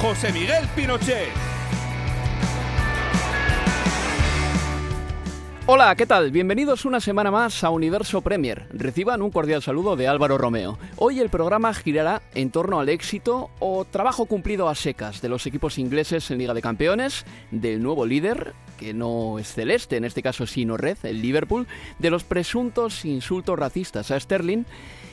[0.00, 1.30] José Miguel Pinochet.
[5.64, 6.30] Hola, ¿qué tal?
[6.30, 8.68] Bienvenidos una semana más a Universo Premier.
[8.72, 10.78] Reciban un cordial saludo de Álvaro Romeo.
[10.96, 15.46] Hoy el programa girará en torno al éxito o trabajo cumplido a secas de los
[15.46, 20.22] equipos ingleses en Liga de Campeones, del nuevo líder, que no es celeste, en este
[20.22, 21.66] caso sino red, el Liverpool,
[21.98, 24.64] de los presuntos insultos racistas a Sterling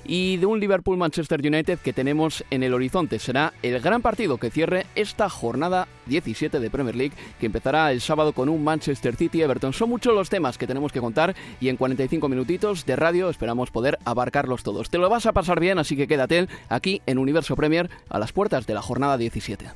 [0.06, 3.20] y de un Liverpool-Manchester United que tenemos en el horizonte.
[3.20, 8.02] Será el gran partido que cierre esta jornada 17 de Premier League que empezará el
[8.02, 9.74] sábado con un Manchester City-Everton.
[9.74, 13.72] Son muchos los temas que tenemos que contar y en 45 minutitos de radio esperamos
[13.72, 14.90] poder abarcarlos todos.
[14.90, 18.34] Te lo vas a pasar bien, así que quédate aquí en Universo Premier a las
[18.34, 19.68] puertas de la jornada 17.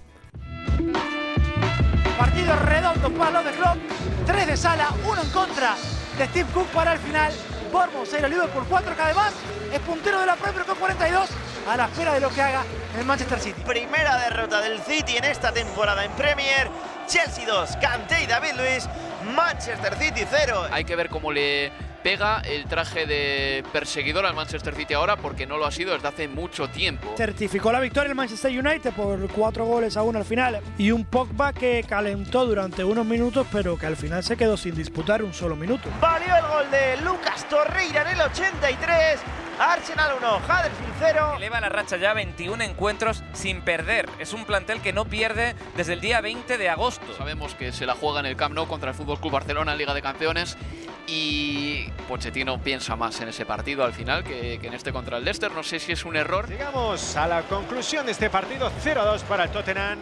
[2.17, 3.77] Partido redondo, palo de club,
[4.25, 5.75] 3 de sala, 1 en contra
[6.17, 7.31] de Steve Cook para el final.
[7.71, 9.33] Bournemouth 0, Liverpool 4 que además
[9.71, 11.29] es puntero de la Premier con 42
[11.69, 12.63] a la espera de lo que haga
[12.97, 13.61] el Manchester City.
[13.61, 16.69] Primera derrota del City en esta temporada en Premier.
[17.07, 18.89] Chelsea 2, Kanté y David Luis.
[19.35, 20.67] Manchester City 0.
[20.71, 21.71] Hay que ver cómo le
[22.07, 26.07] pega el traje de perseguidor al Manchester City ahora porque no lo ha sido desde
[26.07, 27.13] hace mucho tiempo.
[27.17, 31.03] Certificó la victoria el Manchester United por 4 goles a 1 al final y un
[31.03, 35.33] Pogba que calentó durante unos minutos pero que al final se quedó sin disputar un
[35.33, 35.89] solo minuto.
[35.99, 39.19] Valió el gol de Lucas Torreira en el 83.
[39.59, 41.33] Arsenal 1, Huddersfield 0.
[41.37, 44.07] Eleva la racha ya 21 encuentros sin perder.
[44.19, 47.13] Es un plantel que no pierde desde el día 20 de agosto.
[47.17, 49.79] Sabemos que se la juega en el Camp Nou contra el Fútbol Club Barcelona en
[49.79, 50.57] Liga de Campeones
[51.07, 55.25] y Pochettino piensa más en ese partido al final que, que en este contra el
[55.25, 55.51] Leicester.
[55.51, 56.47] No sé si es un error.
[56.47, 59.99] Llegamos a la conclusión de este partido 0-2 para el Tottenham.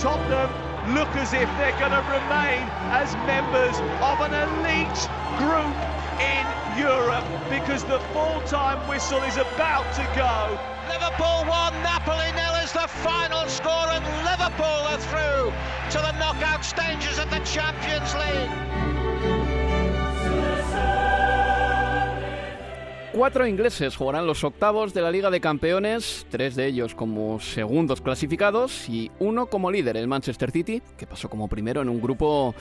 [0.00, 5.02] Tottenham look as if they're going to remain as members of an elite
[5.38, 5.76] group
[6.18, 6.44] in
[6.76, 10.58] Europe because the full-time whistle is about to go.
[10.88, 15.52] Liverpool 1, Napoli nil is the final score and Liverpool are through
[15.90, 18.91] to the knockout stages of the Champions League.
[23.12, 28.00] Cuatro ingleses jugarán los octavos de la Liga de Campeones, tres de ellos como segundos
[28.00, 32.54] clasificados y uno como líder, el Manchester City, que pasó como primero en un grupo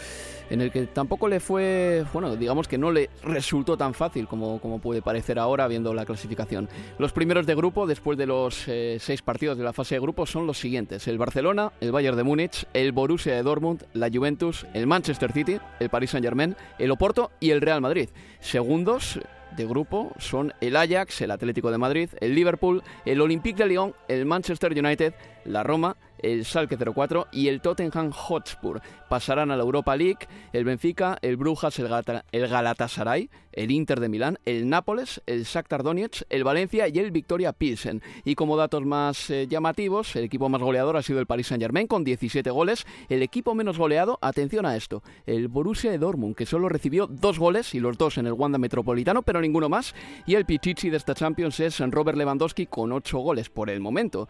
[0.50, 4.60] en el que tampoco le fue, bueno, digamos que no le resultó tan fácil como,
[4.60, 6.68] como puede parecer ahora viendo la clasificación.
[7.00, 10.26] Los primeros de grupo, después de los eh, seis partidos de la fase de grupo,
[10.26, 11.08] son los siguientes.
[11.08, 15.60] El Barcelona, el Bayern de Múnich, el Borussia de Dortmund, la Juventus, el Manchester City,
[15.80, 18.10] el Paris Saint-Germain, el Oporto y el Real Madrid.
[18.42, 19.18] Segundos
[19.56, 23.96] de grupo son el Ajax, el Atlético de Madrid, el Liverpool, el Olympique de Lyon,
[24.08, 25.14] el Manchester United,
[25.46, 28.82] la Roma, el Schalke 04 y el Tottenham Hotspur.
[29.10, 34.00] Pasarán a la Europa League el Benfica, el Brujas, el, Galata- el Galatasaray, el Inter
[34.00, 38.02] de Milán, el Nápoles, el Shakhtar Donetsk, el Valencia y el Victoria Pilsen.
[38.24, 41.88] Y como datos más eh, llamativos, el equipo más goleador ha sido el Paris Saint-Germain
[41.88, 42.86] con 17 goles.
[43.10, 47.76] El equipo menos goleado, atención a esto, el Borussia Dortmund, que solo recibió dos goles
[47.76, 49.94] y los dos en el Wanda Metropolitano, pero ninguno más.
[50.26, 54.30] Y el Pichichi de esta Champions es Robert Lewandowski con 8 goles por el momento.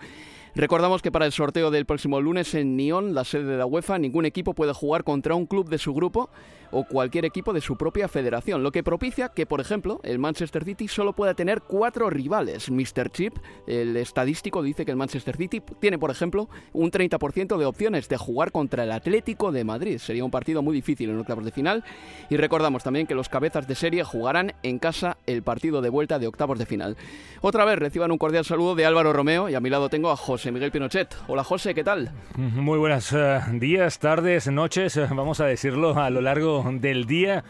[0.54, 3.98] Recordamos que para el sorteo del próximo lunes en Nyon, la sede de la UEFA,
[3.98, 6.30] ningún equipo puede jugar contra un club de su grupo
[6.72, 10.64] o cualquier equipo de su propia federación, lo que propicia que, por ejemplo, el Manchester
[10.64, 12.70] City solo pueda tener cuatro rivales.
[12.70, 13.10] Mr.
[13.12, 13.38] Chip,
[13.68, 18.18] el estadístico, dice que el Manchester City tiene, por ejemplo, un 30% de opciones de
[18.18, 19.98] jugar contra el Atlético de Madrid.
[20.00, 21.84] Sería un partido muy difícil en octavos de final.
[22.30, 26.20] Y recordamos también que los cabezas de serie jugarán en casa el partido de vuelta
[26.20, 26.96] de octavos de final.
[27.42, 30.16] Otra vez reciban un cordial saludo de Álvaro Romeo y a mi lado tengo a
[30.16, 31.16] José Miguel Pinochet.
[31.28, 32.10] Hola José, ¿qué tal?
[32.36, 37.44] Muy buenos eh, días, tardes, noches, eh, vamos a decirlo a lo largo del día.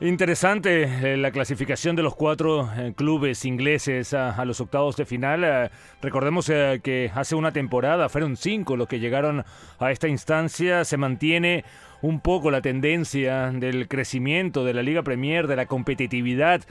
[0.00, 5.70] Interesante eh, la clasificación de los cuatro eh, clubes ingleses a, los octavos de final.
[6.00, 9.44] Recordemos que hace una temporada fueron cinco los que llegaron
[9.80, 10.84] a esta instancia.
[10.84, 11.64] Se mantiene
[12.02, 16.62] un poco la tendencia del crecimiento de la Liga Premier, de la competitividad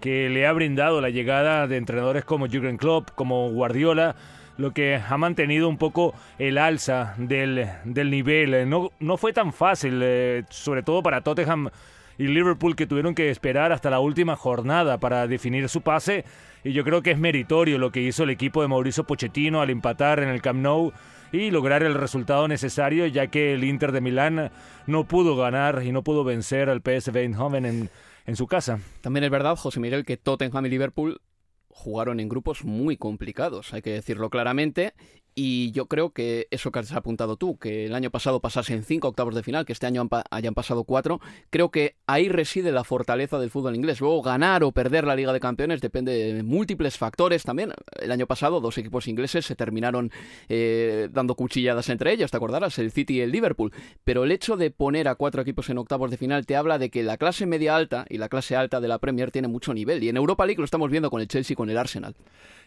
[0.00, 4.16] que le ha brindado la llegada de entrenadores como Jürgen Klopp, como Guardiola
[4.60, 8.68] lo que ha mantenido un poco el alza del, del nivel.
[8.68, 11.70] No, no fue tan fácil, eh, sobre todo para Tottenham
[12.18, 16.26] y Liverpool que tuvieron que esperar hasta la última jornada para definir su pase.
[16.62, 19.70] Y yo creo que es meritorio lo que hizo el equipo de Mauricio Pochettino al
[19.70, 20.92] empatar en el Camp Nou
[21.32, 24.50] y lograr el resultado necesario, ya que el Inter de Milán
[24.86, 27.90] no pudo ganar y no pudo vencer al PSV Eindhoven en,
[28.26, 28.78] en su casa.
[29.00, 31.22] También es verdad, José Miguel, que Tottenham y Liverpool
[31.70, 34.92] jugaron en grupos muy complicados, hay que decirlo claramente,
[35.34, 38.84] y yo creo que eso que has apuntado tú, que el año pasado pasase en
[38.84, 42.84] cinco octavos de final, que este año hayan pasado cuatro, creo que ahí reside la
[42.84, 44.00] fortaleza del fútbol inglés.
[44.00, 47.72] Luego ganar o perder la Liga de Campeones depende de múltiples factores también.
[48.00, 50.10] El año pasado dos equipos ingleses se terminaron
[50.48, 52.78] eh, dando cuchilladas entre ellos, ¿te acordarás?
[52.78, 53.72] El City y el Liverpool.
[54.04, 56.90] Pero el hecho de poner a cuatro equipos en octavos de final te habla de
[56.90, 60.02] que la clase media alta y la clase alta de la Premier tiene mucho nivel.
[60.02, 62.14] Y en Europa League lo estamos viendo con el Chelsea y con el Arsenal.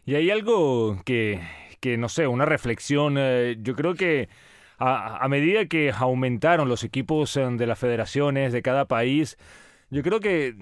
[0.05, 1.39] Y hay algo que,
[1.83, 3.17] que no sé, una reflexión.
[3.19, 4.29] Eh, yo creo que
[4.79, 9.37] a, medida que aumentaron los equipos eh, de las federaciones de cada país,
[9.89, 10.55] yo creo que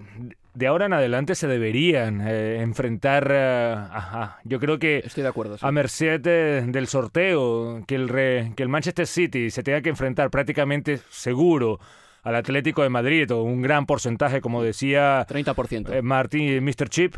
[0.56, 5.72] de ahora en adelante se deberían eh, enfrentar, yo creo que Estoy de acuerdo, a
[5.72, 8.08] merced del sorteo, que el,
[8.56, 11.80] que el Manchester City se tenga que enfrentar prácticamente seguro
[12.24, 16.02] al Atlético de Madrid, o un gran porcentaje, como decía 30%.
[16.02, 16.90] Martín, Mr.
[16.90, 17.16] Chip.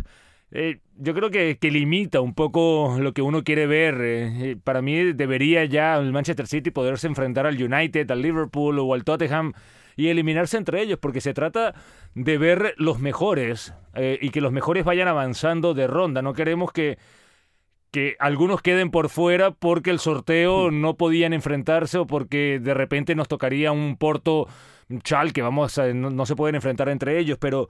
[0.56, 3.96] Eh, yo creo que, que, limita un poco lo que uno quiere ver.
[4.02, 8.78] Eh, eh, para mí debería ya el Manchester City poderse enfrentar al United, al Liverpool
[8.78, 9.54] o al Tottenham
[9.96, 11.74] y eliminarse entre ellos, porque se trata
[12.14, 16.24] de ver los mejores y que los mejores vayan avanzando de ronda.
[16.24, 16.98] No queremos que,
[17.92, 23.14] que algunos queden por fuera porque el sorteo no podían enfrentarse o porque de repente
[23.14, 24.48] nos tocaría un Porto
[25.04, 27.70] Chal que vamos a, no, se pueden enfrentar entre ellos, pero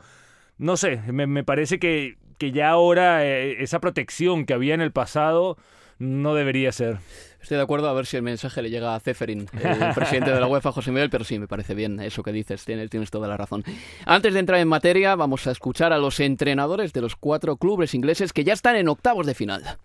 [0.57, 4.81] no sé, me, me parece que que ya ahora eh, esa protección que había en
[4.81, 5.57] el pasado
[5.98, 6.98] no debería ser.
[7.42, 10.42] Estoy de acuerdo a ver si el mensaje le llega a Zeferin, el presidente de
[10.42, 13.30] la UEFA, José Miguel, pero sí, me parece bien eso que dices, tienes, tienes toda
[13.30, 13.63] la razón.
[14.06, 17.94] Antes de entrar en materia, vamos a escuchar a los entrenadores de los cuatro clubes
[17.94, 19.78] ingleses que ya están en octavos de final.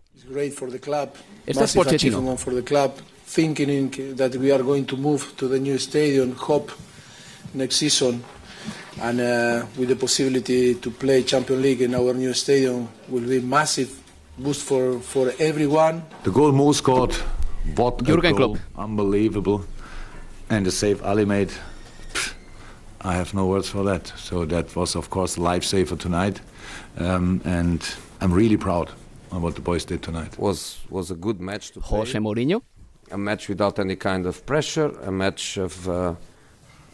[1.46, 2.38] Este es Pochettino.
[3.24, 6.72] thinking that we are going to move to the new stadium, hope
[7.54, 8.24] next season
[9.00, 13.40] and uh, with the possibility to play Champions League in our new stadium will be
[13.40, 13.90] massive
[14.38, 16.02] boost for, for everyone.
[16.24, 17.14] The goal Mo scored,
[17.76, 18.58] what Jurgen Klopp.
[18.76, 19.64] unbelievable,
[20.50, 21.50] and the save Ali made.
[23.00, 24.12] I have no words for that.
[24.16, 26.40] So that was, of course, a lifesaver tonight,
[26.98, 27.88] um, and
[28.20, 28.90] I'm really proud
[29.30, 30.38] of what the boys did tonight.
[30.38, 31.98] Was was a good match to play.
[31.98, 32.62] Jose Mourinho.
[33.10, 34.90] A match without any kind of pressure.
[35.02, 35.88] A match of.
[35.88, 36.14] Uh,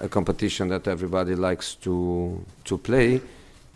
[0.05, 3.21] a competition that everybody likes to to play,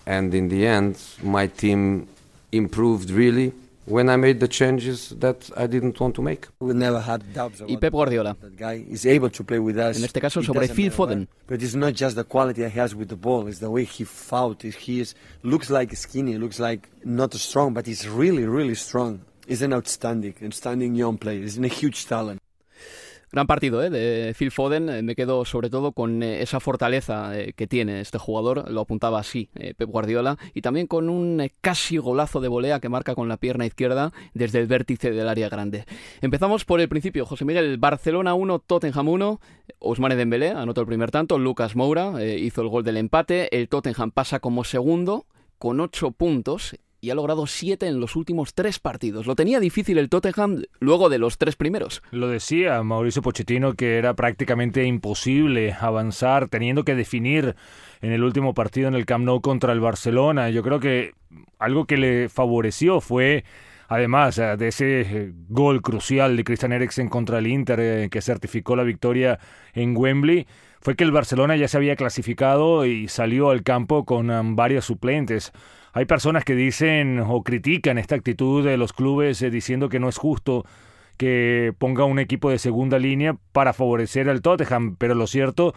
[0.07, 2.07] and in the end, my team
[2.53, 3.53] improved really
[3.87, 6.47] when I made the changes that I didn't want to make.
[6.61, 8.37] We never had doubts y Pep Guardiola.
[8.41, 9.97] That guy is able to play with us.
[9.99, 11.27] En este caso sobre Phil Foden.
[11.47, 14.05] But it's not just the quality he has with the ball; it's the way he
[14.05, 14.63] fought.
[14.63, 19.21] He is looks like skinny, looks like not strong, but he's really, really strong.
[19.47, 21.41] He's an outstanding, outstanding young player.
[21.41, 22.41] He's a huge talent.
[23.31, 23.91] Gran partido ¿eh?
[23.91, 24.89] de Phil Foden.
[24.89, 28.71] Eh, me quedo sobre todo con eh, esa fortaleza que tiene este jugador.
[28.71, 30.39] Lo apuntaba así Pep Guardiola.
[30.55, 34.61] Y también con un casi golazo de volea que marca con la pierna izquierda desde
[34.61, 35.85] el vértice del área grande.
[36.21, 37.27] Empezamos por el principio.
[37.27, 39.41] José Miguel, Barcelona 1, Tottenham 1.
[39.81, 41.39] Ousmane Dembélé anotó el primer tanto.
[41.39, 43.55] Lucas Moura hizo el gol del empate.
[43.57, 45.27] El Tottenham pasa como segundo
[45.59, 49.27] con 8 puntos y ha logrado siete en los últimos tres partidos.
[49.27, 52.03] Lo tenía difícil el Tottenham luego de los tres primeros.
[52.11, 57.57] Lo decía Mauricio Pochettino que era prácticamente imposible avanzar teniendo que definir
[58.01, 60.51] en el último partido en el Camp Nou contra el Barcelona.
[60.51, 61.13] Yo creo que
[61.59, 63.45] algo que le favoreció fue
[63.91, 69.39] Además de ese gol crucial de Christian Eriksen contra el Inter que certificó la victoria
[69.73, 70.47] en Wembley,
[70.81, 74.85] fue que el Barcelona ya se había clasificado y salió al campo con um, varios
[74.85, 75.53] suplentes.
[75.93, 80.09] Hay personas que dicen o critican esta actitud de los clubes eh, diciendo que no
[80.09, 80.65] es justo
[81.17, 85.75] que ponga un equipo de segunda línea para favorecer al Tottenham, pero lo cierto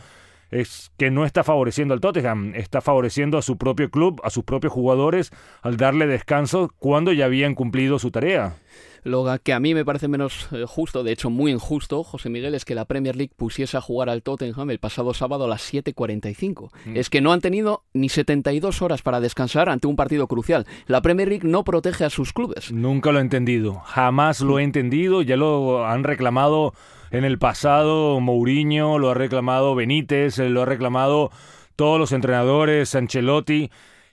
[0.51, 4.44] es que no está favoreciendo al Tottenham, está favoreciendo a su propio club, a sus
[4.44, 8.56] propios jugadores, al darle descanso cuando ya habían cumplido su tarea.
[9.03, 12.55] Lo que a mí me parece menos eh, justo, de hecho muy injusto, José Miguel,
[12.55, 15.74] es que la Premier League pusiese a jugar al Tottenham el pasado sábado a las
[15.74, 16.70] 7.45.
[16.86, 16.98] Mm.
[16.98, 20.67] Es que no han tenido ni 72 horas para descansar ante un partido crucial.
[20.88, 22.72] La Premier League no protege a sus clubes.
[22.72, 26.74] Nunca lo he entendido, jamás lo he entendido, ya lo han reclamado
[27.12, 31.31] en el pasado Mourinho, lo ha reclamado Benítez, lo ha reclamado
[31.75, 33.72] todos los entrenadores, Ancelotti,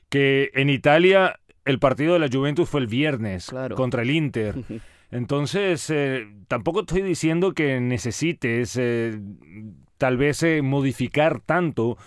[0.09, 1.38] que en Italia
[1.69, 4.57] el partido de la Juventus fue el viernes contra el Inter.
[5.11, 9.21] Entonces, eh, tampoco estoy diciendo que necesites eh,
[9.99, 11.99] tal vez eh, modificar tanto,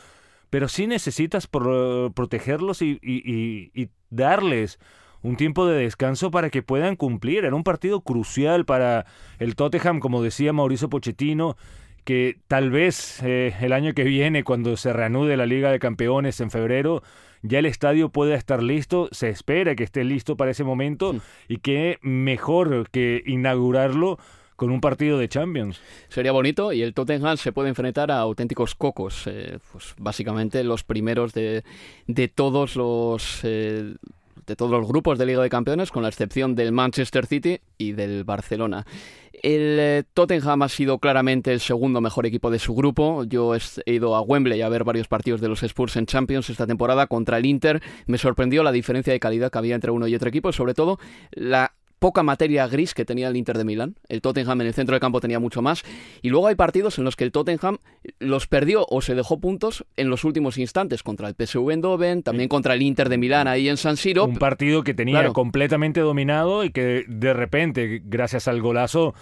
[0.49, 4.79] pero sí necesitas protegerlos y, y, darles
[5.21, 7.45] un tiempo de descanso para que puedan cumplir.
[7.45, 9.05] Era un partido crucial para
[9.37, 11.55] el Tottenham, como decía Mauricio Pochettino,
[12.03, 16.51] que tal vez el año que viene, cuando se reanude la Liga de Campeones en
[16.51, 17.03] febrero,
[17.43, 21.15] ya el estadio pueda estar listo, se espera que esté listo para ese momento
[21.47, 24.19] y que mejor que inaugurarlo
[24.55, 25.81] con un partido de Champions.
[26.07, 30.83] Sería bonito y el Tottenham se puede enfrentar a auténticos cocos, eh, pues básicamente los
[30.83, 31.63] primeros de,
[32.05, 33.95] de todos los eh,
[34.45, 37.93] de todos los grupos de Liga de Campeones, con la excepción del Manchester City y
[37.93, 38.85] del Barcelona.
[39.33, 43.23] El eh, Tottenham ha sido claramente el segundo mejor equipo de su grupo.
[43.23, 46.67] Yo he ido a Wembley a ver varios partidos de los Spurs en Champions esta
[46.67, 47.81] temporada contra el Inter.
[48.05, 50.99] Me sorprendió la diferencia de calidad que había entre uno y otro equipo, sobre todo
[51.31, 53.95] la poca materia gris que tenía el Inter de Milán.
[54.09, 55.83] El Tottenham en el centro del campo tenía mucho más.
[56.23, 57.77] Y luego hay partidos en los que el Tottenham
[58.17, 61.03] los perdió o se dejó puntos en los últimos instantes.
[61.03, 64.25] Contra el PSV Eindhoven, también contra el Inter de Milán ahí en San Siro.
[64.25, 69.13] Un partido que tenía completamente dominado y que de repente, gracias al golazo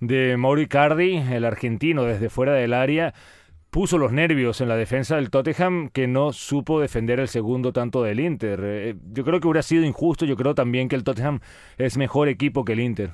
[0.00, 3.12] de Mauri Cardi, el argentino desde fuera del área,
[3.72, 8.02] puso los nervios en la defensa del Tottenham que no supo defender el segundo tanto
[8.02, 8.60] del Inter.
[8.62, 11.40] Eh, yo creo que hubiera sido injusto, yo creo también que el Tottenham
[11.78, 13.12] es mejor equipo que el Inter.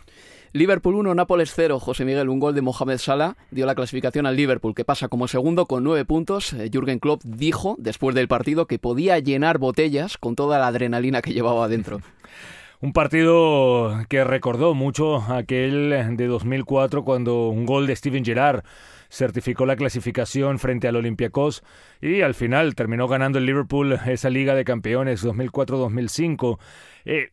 [0.52, 1.78] Liverpool 1, Nápoles 0.
[1.78, 5.28] José Miguel, un gol de Mohamed Salah dio la clasificación al Liverpool, que pasa como
[5.28, 6.52] segundo con nueve puntos.
[6.52, 11.22] Eh, Jürgen Klopp dijo después del partido que podía llenar botellas con toda la adrenalina
[11.22, 12.00] que llevaba adentro.
[12.80, 18.62] Un partido que recordó mucho aquel de 2004 cuando un gol de Steven Gerrard
[19.08, 21.62] certificó la clasificación frente al Olympiacos
[22.00, 26.58] y al final terminó ganando el Liverpool esa Liga de Campeones 2004-2005.
[27.04, 27.30] Eh,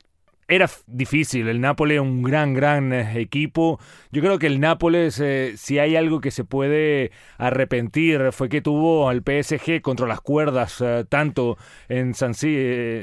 [0.47, 3.79] era difícil, el Nápoles un gran, gran eh, equipo.
[4.11, 8.61] Yo creo que el Nápoles, eh, si hay algo que se puede arrepentir, fue que
[8.61, 11.57] tuvo al PSG contra las cuerdas, tanto
[11.89, 12.33] en San,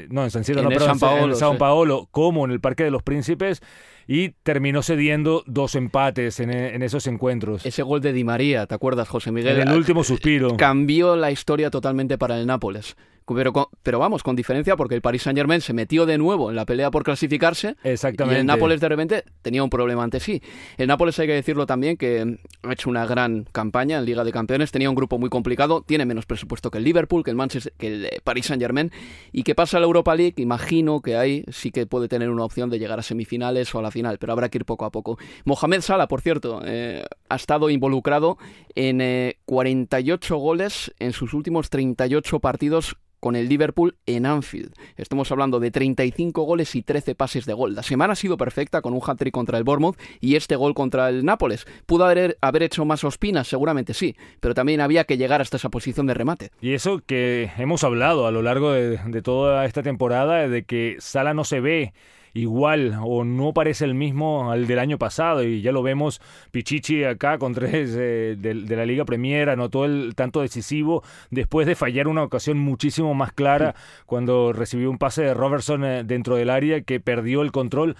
[0.09, 3.61] no, en San Siro, no, en San Paolo como en el Parque de los Príncipes
[4.07, 7.65] y terminó cediendo dos empates en, en, esos encuentros.
[7.65, 9.59] Ese gol de Di María, ¿te acuerdas, José Miguel?
[9.59, 10.57] el último suspiro.
[10.57, 12.95] Cambió la historia totalmente para el Nápoles.
[13.25, 16.55] Pero, pero, vamos, con diferencia porque el Paris Saint Germain se metió de nuevo en
[16.55, 17.75] la pelea por clasificarse.
[17.83, 18.37] Exactamente.
[18.37, 20.41] Y el Nápoles de repente tenía un problema ante sí.
[20.77, 24.31] El Nápoles hay que decirlo también que ha hecho una gran campaña en Liga de
[24.31, 27.73] Campeones, tenía un grupo muy complicado, tiene menos presupuesto que el Liverpool, que el Manchester,
[27.77, 28.91] que el Paris Saint Germain.
[29.31, 32.43] Y que pasa a la Europa League, imagino que ahí sí que puede tener una
[32.43, 34.91] opción de llegar a semifinales o a la final, pero habrá que ir poco a
[34.91, 35.17] poco.
[35.45, 38.37] Mohamed Salah, por cierto, eh, ha estado involucrado
[38.75, 44.73] en 48 eh, goles en sus últimos 38 partidos con el Liverpool en Anfield.
[44.97, 47.73] Estamos hablando de 35 goles y 13 pases de gol.
[47.73, 51.07] La semana ha sido perfecta con un hat-trick contra el Bournemouth y este gol contra
[51.07, 51.65] el Nápoles.
[51.85, 53.47] ¿Pudo haber, haber hecho más ospinas?
[53.47, 56.51] Seguramente sí, pero también había que llegar hasta esa posición de remate.
[56.59, 60.97] Y eso que hemos hablado a lo largo de, de toda esta temporada, de que
[60.99, 61.93] Sala no se ve
[62.33, 66.19] igual o no parece el mismo al del año pasado y ya lo vemos
[66.51, 71.75] Pichichi acá con tres eh, de, la Liga Premier anotó el tanto decisivo después de
[71.75, 73.75] fallar una ocasión muchísimo más clara
[74.05, 77.95] cuando recibió un pase de Robertson eh, dentro del área que perdió el control.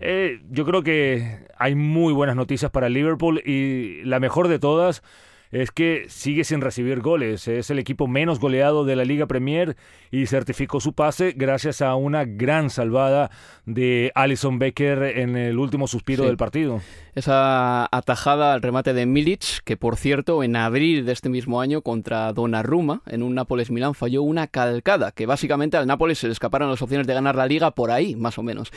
[0.00, 5.02] Eh, yo creo que hay muy buenas noticias para Liverpool y la mejor de todas
[5.50, 7.48] es que sigue sin recibir goles.
[7.48, 9.76] Es el equipo menos goleado de la Liga Premier
[10.10, 13.30] y certificó su pase gracias a una gran salvada
[13.66, 16.80] de Alison Becker en el último suspiro del partido.
[17.14, 21.82] Esa atajada al remate de Milic, que por cierto en abril de este mismo año
[21.82, 26.70] contra Donnarumma en un Nápoles-Milán falló una calcada, que básicamente al Nápoles se le escaparon
[26.70, 28.70] las opciones de ganar la liga por ahí, más o menos.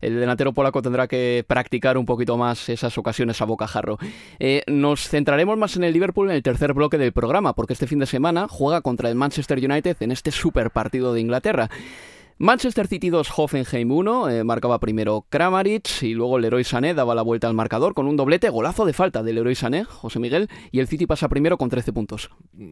[0.00, 3.98] El delantero polaco tendrá que practicar un poquito más esas ocasiones a bocajarro.
[4.38, 7.86] Eh, nos centraremos más en el Liverpool en el tercer bloque del programa, porque este
[7.86, 11.68] fin de semana juega contra el Manchester United en este super partido de Inglaterra.
[12.38, 17.22] Manchester City 2, Hoffenheim 1, eh, marcaba primero Kramaric y luego Leroy Sané daba la
[17.22, 20.80] vuelta al marcador con un doblete, golazo de falta de Leroy Sané, José Miguel, y
[20.80, 22.28] el City pasa primero con 13 puntos.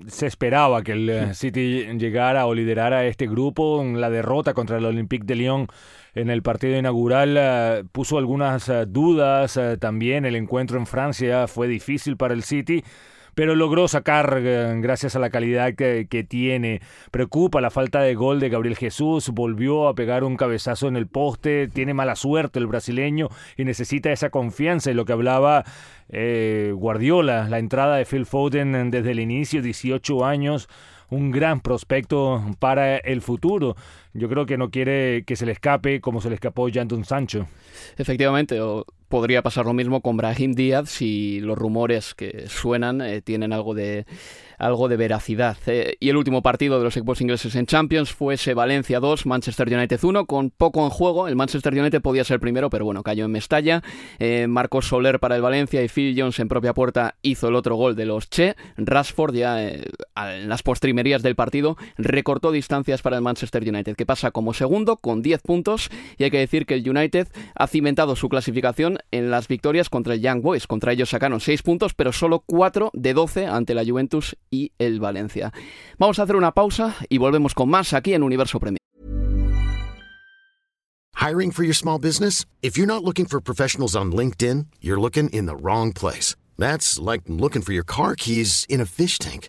[0.07, 4.85] Se esperaba que el eh, City llegara o liderara este grupo, la derrota contra el
[4.85, 5.67] Olympique de Lyon
[6.15, 12.19] en el partido inaugural eh, puso algunas dudas, también el encuentro en Francia fue difícil
[12.19, 12.85] para el City
[13.35, 16.81] pero logró sacar eh, gracias a la calidad que, tiene.
[17.11, 21.07] Preocupa la falta de gol de Gabriel Jesús, volvió a pegar un cabezazo en el
[21.07, 25.65] poste, tiene mala suerte el brasileño y necesita esa confianza y lo que hablaba
[26.09, 30.69] eh, Guardiola, la entrada de Phil Foden desde el inicio, 18 años
[31.11, 33.77] un gran prospecto para el futuro.
[34.15, 37.49] Yo creo que no quiere que se le escape como se le escapó Jandon Sancho.
[37.99, 38.59] Efectivamente,
[39.09, 43.75] podría pasar lo mismo con Brahim Díaz si los rumores que suenan eh, tienen algo
[43.75, 44.07] de
[44.59, 45.57] algo de veracidad.
[45.67, 45.97] Eh.
[46.01, 49.73] y el último partido de los equipos ingleses en Champions fue ese Valencia 2, Manchester
[49.73, 51.29] United 1, con poco en juego.
[51.29, 53.83] El Manchester United podía ser primero, pero bueno, cayó en Mestalla.
[54.19, 57.77] Eh, Marcos Soler para el Valencia y Phil Jones en propia puerta hizo el otro
[57.77, 58.57] gol de los Che.
[58.77, 59.85] Rashford ya eh,
[60.17, 65.23] en las postrimerías del partido recortó distancias para el Manchester United, pasa como segundo con
[65.23, 65.91] 10 puntos.
[66.19, 70.15] Y hay que decir que el United ha cimentado su clasificación en las victorias contra
[70.15, 70.67] el Young Boys.
[70.67, 75.01] Contra ellos sacaron 6 puntos, pero solo 4 de 12 ante la Juventus y el
[75.01, 75.53] Valencia.
[75.99, 78.79] Vamos a hacer una pausa y volvemos con más aquí en Universo Premier.
[81.17, 82.45] Hiring for your small business?
[82.61, 86.37] If you're not looking for professionals on LinkedIn, you're looking in the wrong place.
[86.59, 89.49] That's like looking for your car keys in a fish tank.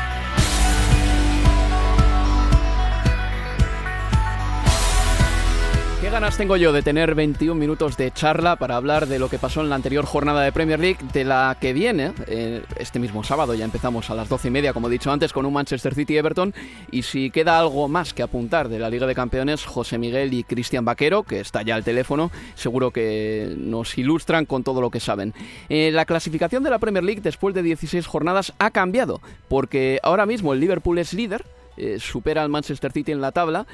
[6.11, 9.61] Ganas tengo yo de tener 21 minutos de charla para hablar de lo que pasó
[9.61, 13.53] en la anterior jornada de Premier League, de la que viene eh, este mismo sábado.
[13.53, 16.17] Ya empezamos a las 12 y media, como he dicho antes, con un Manchester City
[16.17, 16.53] Everton.
[16.91, 20.43] Y si queda algo más que apuntar de la Liga de Campeones, José Miguel y
[20.43, 24.99] Cristian Vaquero, que está ya al teléfono, seguro que nos ilustran con todo lo que
[24.99, 25.33] saben.
[25.69, 30.25] Eh, la clasificación de la Premier League después de 16 jornadas ha cambiado, porque ahora
[30.25, 31.45] mismo el Liverpool es líder,
[31.77, 33.65] eh, supera al Manchester City en la tabla.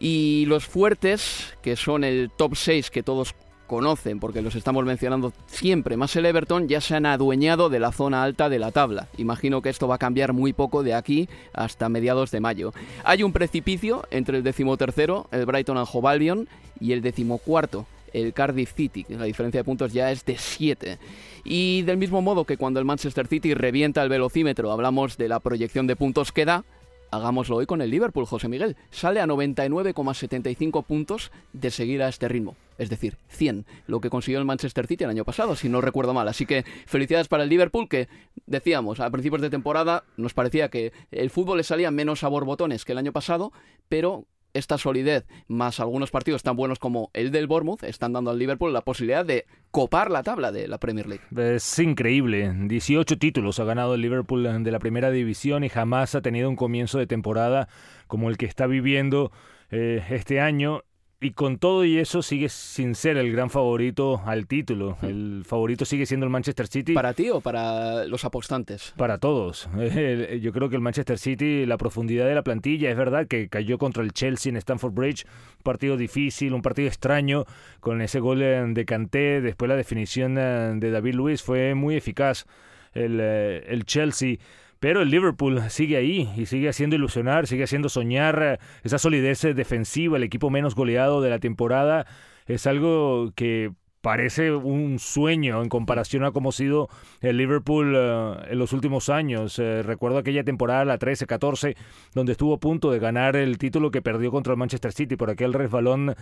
[0.00, 3.34] Y los fuertes, que son el top 6 que todos
[3.66, 7.92] conocen, porque los estamos mencionando siempre, más el Everton, ya se han adueñado de la
[7.92, 9.08] zona alta de la tabla.
[9.18, 12.72] Imagino que esto va a cambiar muy poco de aquí hasta mediados de mayo.
[13.04, 16.48] Hay un precipicio entre el decimotercero, el Brighton and Hove Albion,
[16.80, 19.04] y el decimocuarto, el Cardiff City.
[19.08, 20.98] La diferencia de puntos ya es de 7.
[21.44, 25.40] Y del mismo modo que cuando el Manchester City revienta el velocímetro, hablamos de la
[25.40, 26.64] proyección de puntos que da,
[27.10, 28.76] hagámoslo hoy con el Liverpool, José Miguel.
[28.90, 32.56] Sale a 99,75 puntos de seguir a este ritmo.
[32.78, 36.14] Es decir, 100, lo que consiguió el Manchester City el año pasado, si no recuerdo
[36.14, 36.28] mal.
[36.28, 38.08] Así que felicidades para el Liverpool, que
[38.46, 42.84] decíamos, a principios de temporada nos parecía que el fútbol le salía menos a borbotones
[42.84, 43.52] que el año pasado,
[43.88, 44.26] pero
[44.58, 48.72] esta solidez, más algunos partidos tan buenos como el del Bournemouth, están dando al Liverpool
[48.72, 51.24] la posibilidad de copar la tabla de la Premier League.
[51.54, 52.52] Es increíble.
[52.54, 56.56] 18 títulos ha ganado el Liverpool de la primera división y jamás ha tenido un
[56.56, 57.68] comienzo de temporada
[58.06, 59.32] como el que está viviendo
[59.70, 60.82] eh, este año
[61.20, 64.96] y con todo y eso sigue sin ser el gran favorito al título.
[65.02, 66.94] El favorito sigue siendo el Manchester City.
[66.94, 68.94] ¿Para ti o para los apostantes?
[68.96, 69.68] Para todos.
[70.40, 73.78] Yo creo que el Manchester City, la profundidad de la plantilla, es verdad que cayó
[73.78, 75.24] contra el Chelsea en Stamford Bridge.
[75.24, 77.46] Un partido difícil, un partido extraño,
[77.80, 79.40] con ese gol de Kanté.
[79.40, 82.46] Después la definición eh, de David Luiz fue muy eficaz.
[82.94, 84.36] El, eh, el Chelsea
[84.80, 89.44] pero el Liverpool sigue ahí y sigue haciendo ilusionar, sigue haciendo soñar eh, esa solidez
[89.44, 92.06] eh, defensiva, el equipo menos goleado de la temporada.
[92.46, 96.88] Es algo que parece un sueño en comparación a cómo ha sido
[97.20, 99.58] el Liverpool eh, en los últimos años.
[99.58, 101.76] recuerdo aquella temporada, la 13-14,
[102.14, 105.30] donde estuvo a punto de ganar el título que perdió contra el Manchester City por
[105.30, 106.14] aquel resbalón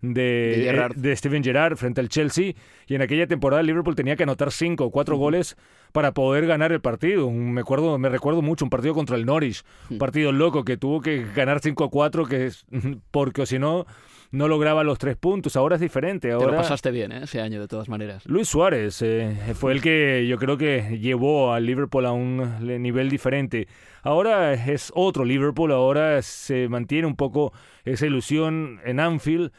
[0.00, 2.52] de, de, Steven Gerrard frente al Chelsea.
[2.86, 5.56] Y en aquella temporada el Liverpool tenía que anotar cinco o cuatro goles
[5.94, 7.30] para poder ganar el partido.
[7.30, 11.00] Me, acuerdo, me recuerdo mucho un partido contra el Norwich, un partido loco que tuvo
[11.00, 12.50] que ganar 5 a 4 que
[13.12, 13.86] porque si no
[14.32, 15.54] no lograba los tres puntos.
[15.54, 16.32] Ahora es diferente.
[16.32, 16.46] Ahora...
[16.46, 17.20] Te lo pasaste bien ¿eh?
[17.22, 18.26] ese año, de todas maneras.
[18.26, 23.08] Luis Suárez eh, fue el que yo creo que llevó al Liverpool a un nivel
[23.08, 23.68] diferente.
[24.02, 27.52] Ahora es otro Liverpool, ahora se mantiene un poco
[27.84, 29.52] esa ilusión en Anfield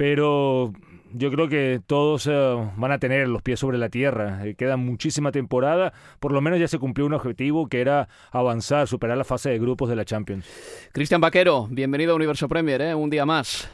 [0.00, 0.72] pero
[1.12, 4.46] yo creo que todos eh, van a tener los pies sobre la tierra.
[4.46, 5.92] Eh, queda muchísima temporada.
[6.18, 9.58] Por lo menos ya se cumplió un objetivo que era avanzar, superar la fase de
[9.58, 10.46] grupos de la Champions.
[10.92, 12.94] Cristian Vaquero, bienvenido a Universo Premier, ¿eh?
[12.94, 13.70] un día más.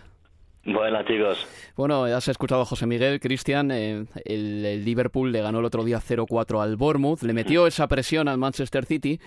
[0.65, 1.47] Buenas, chicos.
[1.77, 3.71] Bueno, ya has escuchado a José Miguel, Cristian.
[3.71, 7.23] el, el, Liverpool le ganó el otro día 0-4 al Bournemouth.
[7.23, 9.21] Le metió esa presión al Manchester City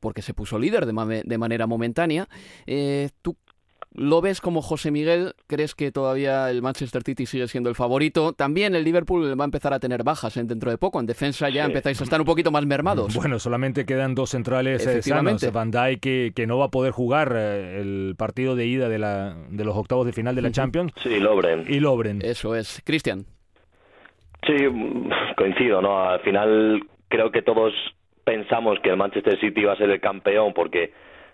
[0.00, 2.28] porque se puso líder de, de manera momentánea.
[3.22, 3.36] ¿Tú
[3.94, 5.34] ¿Lo ves como José Miguel?
[5.46, 8.32] ¿Crees que todavía el Manchester City sigue siendo el favorito?
[8.32, 10.44] También el Liverpool va a empezar a tener bajas ¿eh?
[10.44, 10.98] dentro de poco.
[10.98, 13.14] En defensa ya empezáis a estar un poquito más mermados.
[13.14, 15.52] Bueno, solamente quedan dos centrales eh, sanos.
[15.52, 18.98] Van Dijk que, que, no va a poder jugar eh, el partido de ida de,
[18.98, 20.92] la, de los octavos de final de la Champions.
[21.02, 21.64] Sí, Lobren.
[21.68, 22.20] Y Lobren.
[22.22, 22.80] Eso es.
[22.84, 23.26] Cristian.
[24.46, 24.54] Sí,
[25.36, 26.02] coincido, ¿no?
[26.02, 27.72] Al final creo que todos
[28.24, 30.92] pensamos que el Manchester City va a ser el campeón porque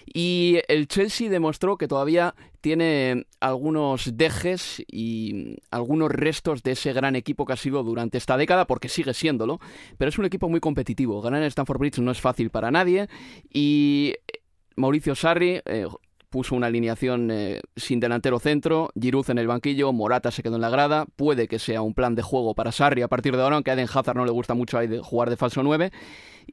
[0.07, 7.17] y el Chelsea demostró que todavía tiene algunos dejes y algunos restos de ese gran
[7.17, 9.59] equipo que ha sido durante esta década, porque sigue siéndolo,
[9.99, 11.21] pero es un equipo muy competitivo.
[11.23, 13.09] Ganar en Stamford Bridge no es fácil para nadie
[13.53, 14.15] y
[14.77, 15.89] Mauricio Sarri, eh,
[16.37, 20.61] puso una alineación eh, sin delantero centro, Giroud en el banquillo, Morata se quedó en
[20.61, 23.57] la grada, puede que sea un plan de juego para Sarri a partir de ahora,
[23.57, 25.91] aunque a Eden Hazard no le gusta mucho jugar de falso 9,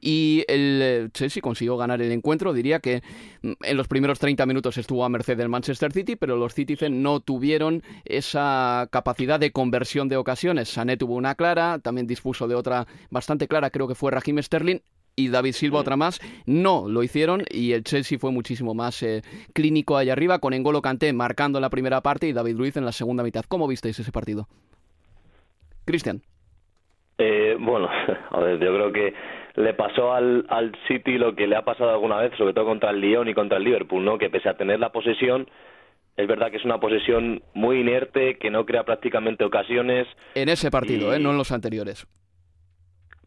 [0.00, 3.02] y el eh, Chelsea consiguió ganar el encuentro, diría que
[3.42, 7.02] mm, en los primeros 30 minutos estuvo a merced del Manchester City, pero los Citizen
[7.02, 12.54] no tuvieron esa capacidad de conversión de ocasiones, Sané tuvo una clara, también dispuso de
[12.54, 14.80] otra bastante clara, creo que fue Raheem Sterling,
[15.16, 19.22] y David Silva otra más, no lo hicieron y el Chelsea fue muchísimo más eh,
[19.52, 22.84] clínico allá arriba con Engolo Kanté marcando en la primera parte y David Luiz en
[22.84, 23.44] la segunda mitad.
[23.46, 24.48] ¿Cómo visteis ese partido?
[25.84, 26.22] Cristian.
[27.18, 27.88] Eh, bueno,
[28.30, 29.14] a ver, yo creo que
[29.56, 32.90] le pasó al, al City lo que le ha pasado alguna vez, sobre todo contra
[32.90, 34.18] el Lyon y contra el Liverpool, ¿no?
[34.18, 35.48] Que pese a tener la posesión,
[36.16, 40.06] es verdad que es una posesión muy inerte, que no crea prácticamente ocasiones.
[40.34, 41.18] En ese partido, ¿eh?
[41.18, 42.06] no en los anteriores.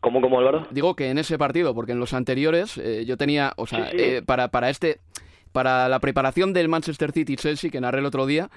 [0.08, 0.68] ¿Cómo, cómo, Álvaro?
[0.72, 4.22] Digo que en ese partido, porque en los anteriores eh, yo tenía, o sea, eh,
[4.26, 5.00] para, para este,
[5.52, 8.50] para la preparación del Manchester City-Chelsea, que narré el otro día,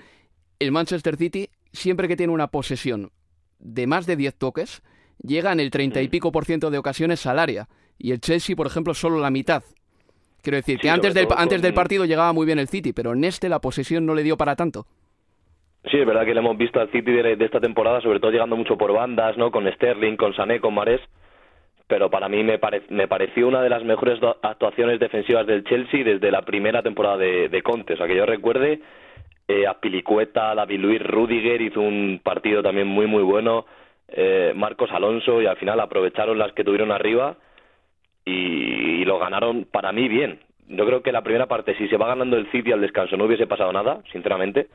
[0.60, 3.10] el Manchester City, siempre que tiene una posesión
[3.58, 4.82] de más de 10 toques,
[5.22, 6.10] llega en el 30 y Mm.
[6.10, 7.68] pico por ciento de ocasiones al área.
[7.98, 9.62] Y el Chelsea, por ejemplo, solo la mitad.
[10.42, 12.92] Quiero decir Sí, que antes del, antes con- del partido llegaba muy bien el City,
[12.94, 14.86] pero en este la posesión no le dio para tanto.
[15.90, 18.30] Sí, es verdad que le hemos visto al City de, de esta temporada, sobre todo
[18.30, 19.50] llegando mucho por bandas, ¿no?
[19.50, 21.00] Con Sterling, con Sané, con Marés.
[21.90, 26.04] Pero para mí me, pare- me pareció una de las mejores actuaciones defensivas del Chelsea
[26.04, 27.94] desde la primera temporada de, Conte.
[27.94, 28.80] O sea, que yo recuerde,
[29.48, 33.66] eh, Azpilicueta, David Luis, Rudiger hizo un partido también muy, muy bueno.
[34.06, 37.36] eh, Marcos Alonso y al final aprovecharon las que tuvieron arriba
[38.24, 40.38] y, y lo ganaron para mí bien.
[40.68, 43.24] Yo creo que la primera parte, si se va ganando el City al descanso, no
[43.24, 44.68] hubiese pasado nada, sinceramente,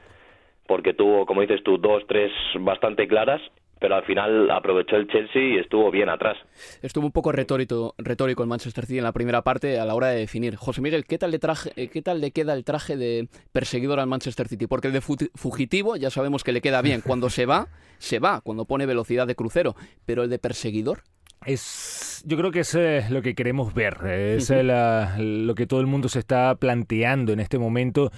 [0.67, 3.41] porque tuvo, como dices tú, dos, tres bastante claras,
[3.79, 6.38] pero al final aprovechó el Chelsea y estuvo bien atrás.
[6.81, 10.07] Estuvo un poco retórico, retórico el Manchester City en la primera parte a la hora
[10.07, 10.55] de definir.
[10.55, 13.99] José Miguel, ¿qué tal le, traje, eh, ¿qué tal le queda el traje de perseguidor
[13.99, 14.67] al Manchester City?
[14.67, 17.01] Porque el de fu- fugitivo ya sabemos que le queda bien.
[17.01, 19.75] Cuando se va, se va, cuando pone velocidad de crucero.
[20.05, 21.03] Pero el de perseguidor...
[21.45, 25.53] Es, yo creo que es eh, lo que queremos ver, eh, es eh, la- lo
[25.53, 28.09] que todo el mundo se está planteando en este momento,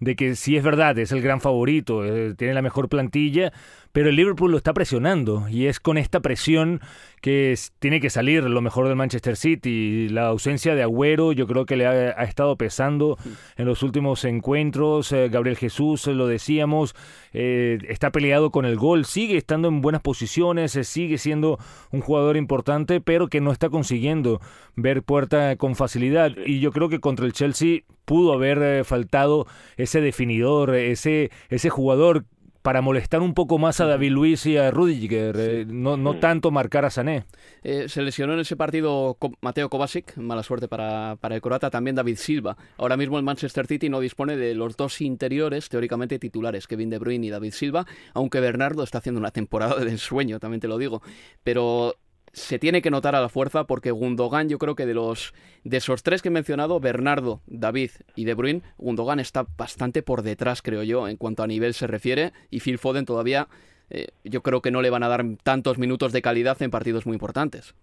[0.00, 3.52] de que sí es verdad, es el gran favorito, eh, tiene la mejor plantilla,
[3.92, 6.80] pero el Liverpool lo está presionando y es con esta presión
[7.20, 10.08] que es- tiene que salir lo mejor del Manchester City.
[10.08, 13.16] La ausencia de Agüero yo creo que le ha, ha estado pesando
[13.56, 15.12] en los últimos encuentros.
[15.12, 16.94] eh, Gabriel Jesús, eh, lo decíamos,
[17.32, 21.58] eh, está peleado con el gol, sigue estando en buenas posiciones, eh, sigue siendo
[21.92, 24.40] un jugador importante, pero que no está consiguiendo
[24.74, 26.32] ver puerta con facilidad.
[26.44, 32.24] Y yo creo que contra el Chelsea pudo haber faltado ese definidor, ese, ese jugador
[32.62, 36.50] para molestar un poco más a David Luis y a Rudiger, eh, no, no tanto
[36.50, 37.24] marcar a Sané.
[37.62, 41.96] Eh, se lesionó en ese partido Mateo Kovacic, mala suerte para, para el croata, también
[41.96, 42.56] David Silva.
[42.78, 46.98] Ahora mismo el Manchester City no dispone de los dos interiores teóricamente titulares, Kevin De
[46.98, 50.78] Bruyne y David Silva, aunque Bernardo está haciendo una temporada de ensueño, también te lo
[50.78, 51.02] digo.
[51.42, 51.96] Pero
[52.32, 55.76] se tiene que notar a la fuerza porque Gundogan, yo creo que de los de
[55.76, 60.62] esos tres que he mencionado, Bernardo, David y De Bruyne, Gundogan está bastante por detrás,
[60.62, 63.48] creo yo, en cuanto a nivel se refiere, y Phil Foden todavía
[63.90, 67.04] eh, yo creo que no le van a dar tantos minutos de calidad en partidos
[67.06, 67.74] muy importantes.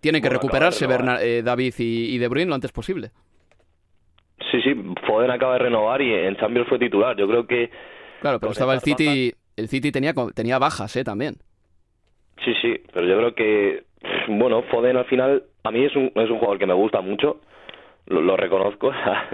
[0.00, 3.12] Tienen que Bueno, recuperarse de eh, David y, y De Bruyne lo antes posible.
[4.50, 4.74] Sí, sí,
[5.06, 7.16] Foden acaba de renovar y en Champions fue titular.
[7.16, 7.70] Yo creo que...
[8.20, 11.36] Claro, pero estaba el City, el City tenía, tenía bajas, eh, también.
[12.44, 13.84] Sí, sí, pero yo creo que,
[14.28, 17.40] bueno, Foden al final, a mí es un, es un jugador que me gusta mucho,
[18.06, 18.92] lo, reconozco,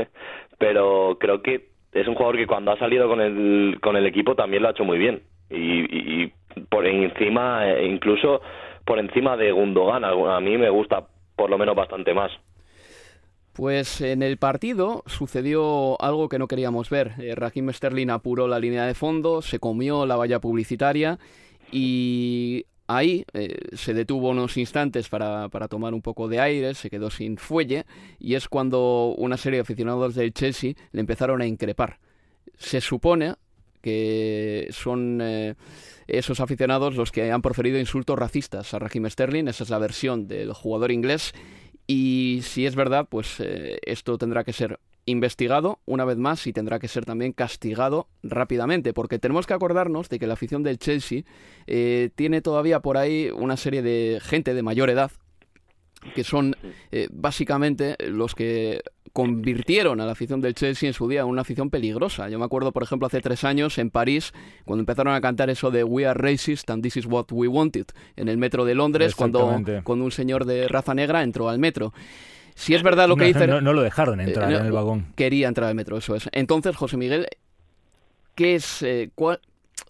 [0.59, 4.35] pero creo que es un jugador que cuando ha salido con el, con el equipo
[4.35, 5.23] también lo ha hecho muy bien.
[5.51, 6.33] Y,
[6.69, 8.41] por encima, eh, incluso
[8.85, 12.33] por encima de Gundogan, a mí me gusta por lo menos bastante más.
[13.59, 17.13] Pues en el partido sucedió algo que no queríamos ver.
[17.19, 17.35] Eh,
[17.73, 21.19] Sterling apuró la línea de fondo, se comió la valla publicitaria
[21.73, 26.91] y ahí eh, se detuvo unos instantes para, para tomar un poco de aire, se
[26.91, 27.85] quedó sin fuelle
[28.19, 31.99] y es cuando una serie de aficionados del Chelsea le empezaron a increpar.
[32.57, 33.35] Se supone
[33.83, 35.55] que son eh,
[36.09, 40.27] esos aficionados los que han proferido insultos racistas a Raheem Sterling, esa es la versión
[40.27, 41.33] del jugador inglés
[41.91, 46.53] y si es verdad, pues eh, esto tendrá que ser investigado una vez más y
[46.53, 50.79] tendrá que ser también castigado rápidamente, porque tenemos que acordarnos de que la afición del
[50.79, 51.23] Chelsea
[51.67, 55.11] eh, tiene todavía por ahí una serie de gente de mayor edad
[56.15, 56.57] que son
[56.93, 58.83] eh, básicamente los que
[59.19, 62.29] convirtieron a la afición del Chelsea en su día en una afición peligrosa.
[62.29, 64.33] Yo me acuerdo, por ejemplo, hace tres años en París,
[64.65, 67.87] cuando empezaron a cantar eso de We are racist and this is what we wanted,
[68.15, 71.93] en el metro de Londres, cuando, cuando un señor de raza negra entró al metro.
[72.55, 73.51] Si es verdad lo que No, dicen...
[73.51, 75.07] no- no lo dejaron entrar Eh, en el vagón.
[75.17, 76.29] Quería entrar al metro, eso es.
[76.31, 77.27] Entonces, José Miguel,
[78.37, 79.41] ¿qué es, eh, cuál,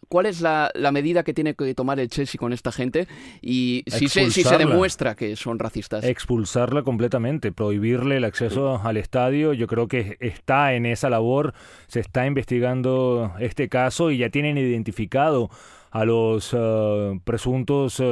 [0.09, 3.07] cuál es la, la medida que tiene que tomar el Chelsea con esta gente?
[3.41, 6.05] Y si se, si se demuestra que son racistas.
[6.05, 9.53] Expulsarla completamente, prohibirle el acceso al estadio.
[9.53, 11.55] Yo creo que está en esa labor,
[11.87, 15.51] se está investigando este caso y ya tienen identificado
[15.91, 18.03] a los eh, presuntos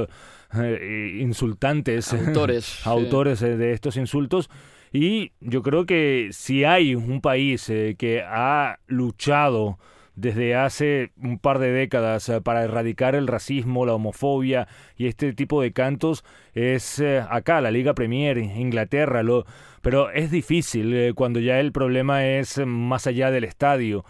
[0.54, 2.88] eh, insultantes, Autores, sí.
[2.88, 4.48] autores eh, de estos insultos.
[4.92, 9.78] Y yo creo que si hay un país eh, que ha luchado
[10.16, 15.32] desde hace un par de décadas eh, para erradicar el racismo, la homofobia y este
[15.34, 16.24] tipo de cantos
[16.54, 19.44] es eh, acá, la Liga Premier, Inglaterra, lo,
[19.82, 24.04] pero es difícil eh, cuando ya el problema es más allá del estadio.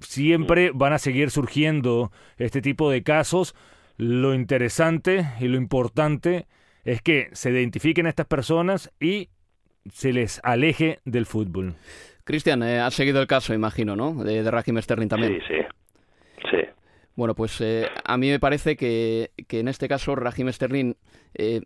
[0.00, 3.54] siempre van a seguir surgiendo este tipo de casos.
[3.96, 6.46] Lo interesante y lo importante
[6.84, 9.28] es que se identifiquen estas personas y
[9.92, 11.74] se les aleje del fútbol.
[12.28, 14.22] Cristian, eh, has seguido el caso, imagino, ¿no?
[14.22, 15.40] De, de Raheem Sterling también.
[15.48, 16.48] Sí, sí.
[16.50, 16.58] Sí.
[17.16, 20.92] Bueno, pues eh, a mí me parece que, que, en este caso Raheem Sterling
[21.32, 21.62] eh,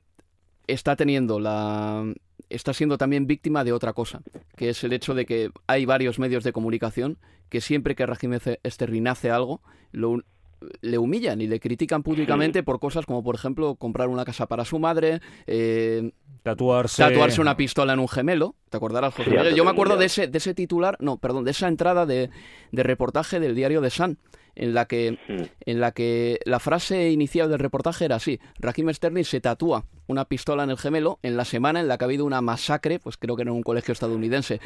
[0.68, 2.04] está teniendo la
[2.48, 4.22] está siendo también víctima de otra cosa,
[4.54, 8.38] que es el hecho de que hay varios medios de comunicación que siempre que Raheem
[8.64, 10.22] Sterling hace algo, lo,
[10.80, 14.64] le humillan y le critican públicamente por cosas como, por ejemplo, comprar una casa para
[14.64, 17.02] su madre, eh, tatuarse...
[17.02, 18.56] tatuarse una pistola en un gemelo.
[18.70, 21.68] ¿Te acordarás, José Yo me acuerdo de ese, de ese titular, no, perdón, de esa
[21.68, 22.30] entrada de,
[22.70, 24.18] de reportaje del diario The Sun
[24.54, 25.18] en la que,
[25.66, 30.24] en la que la frase inicial del reportaje era así, Raheem Sterling se tatúa una
[30.24, 33.16] pistola en el gemelo en la semana en la que ha habido una masacre, pues
[33.16, 34.60] creo que en un colegio estadounidense.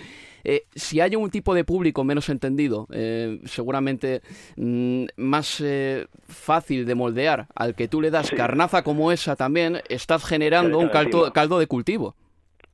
[0.44, 4.22] Eh, si hay un tipo de público menos entendido, eh, seguramente
[4.56, 9.78] mm, más eh, fácil de moldear, al que tú le das carnaza como esa también,
[9.88, 12.14] estás generando un caldo, caldo de cultivo.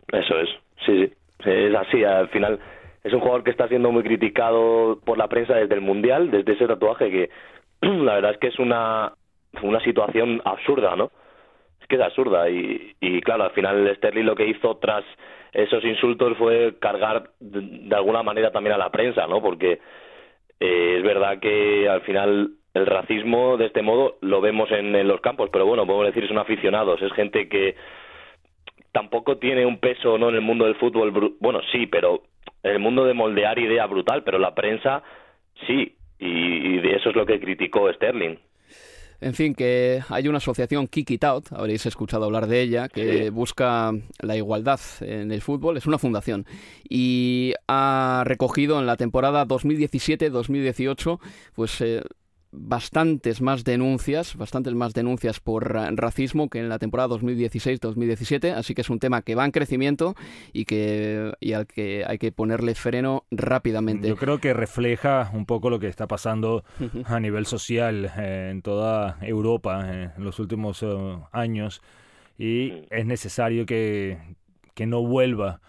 [0.09, 0.49] Eso es,
[0.85, 1.07] sí,
[1.43, 2.59] sí, es así, al final
[3.05, 6.53] es un jugador que está siendo muy criticado por la prensa desde el Mundial, desde
[6.53, 7.31] ese tatuaje que
[7.81, 9.13] la verdad es que es una,
[9.63, 11.11] una situación absurda, ¿no?
[11.81, 15.05] Es que es absurda y, y claro, al final Sterling lo que hizo tras
[15.53, 19.43] esos insultos fue cargar de, alguna manera también a la prensa, ¿no?
[19.43, 19.81] Porque
[20.61, 25.21] eh, es verdad que al final el racismo de este modo lo vemos en, los
[25.21, 27.77] campos, pero bueno, podemos decir son aficionados, es gente que
[28.93, 32.23] tampoco tiene un peso no en el mundo del fútbol, bueno, sí, pero
[32.63, 35.03] el mundo de moldear idea brutal, pero la prensa
[35.67, 38.39] sí, y, de eso es lo que criticó Sterling.
[39.21, 43.31] En fin, que hay una asociación Kick It Out, habréis escuchado hablar de ella, que
[43.31, 46.45] busca la igualdad en el fútbol, es una fundación,
[46.89, 51.21] y ha recogido en la temporada 2017-2018
[51.55, 52.03] pues eh,
[52.53, 58.83] bastantes más denuncias, bastantes más denuncias por racismo que en la temporada 2016-2017, así que
[58.83, 60.15] es un tema que va en crecimiento
[60.53, 64.07] y que y al que hay que ponerle freno rápidamente.
[64.07, 66.63] Yo creo que refleja un poco lo que está pasando
[67.07, 71.81] a nivel social eh, en toda Europa eh, en los últimos eh, años.
[72.39, 74.19] Y es necesario que,
[74.75, 75.61] que no vuelva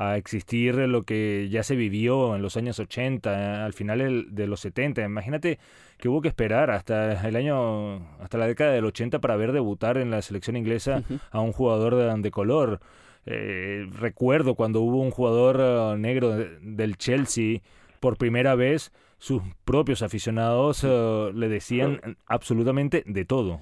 [0.00, 4.60] a existir lo que ya se vivió en los años 80, al final de los
[4.60, 5.02] 70.
[5.02, 5.58] Imagínate
[5.98, 9.98] que hubo que esperar hasta el año, hasta la década del 80 para ver debutar
[9.98, 12.80] en la selección inglesa a un jugador de, color.
[13.26, 17.60] Eh, recuerdo cuando hubo un jugador eh, negro del Chelsea
[18.00, 23.60] por primera vez, sus propios aficionados eh, le decían absolutamente de todo.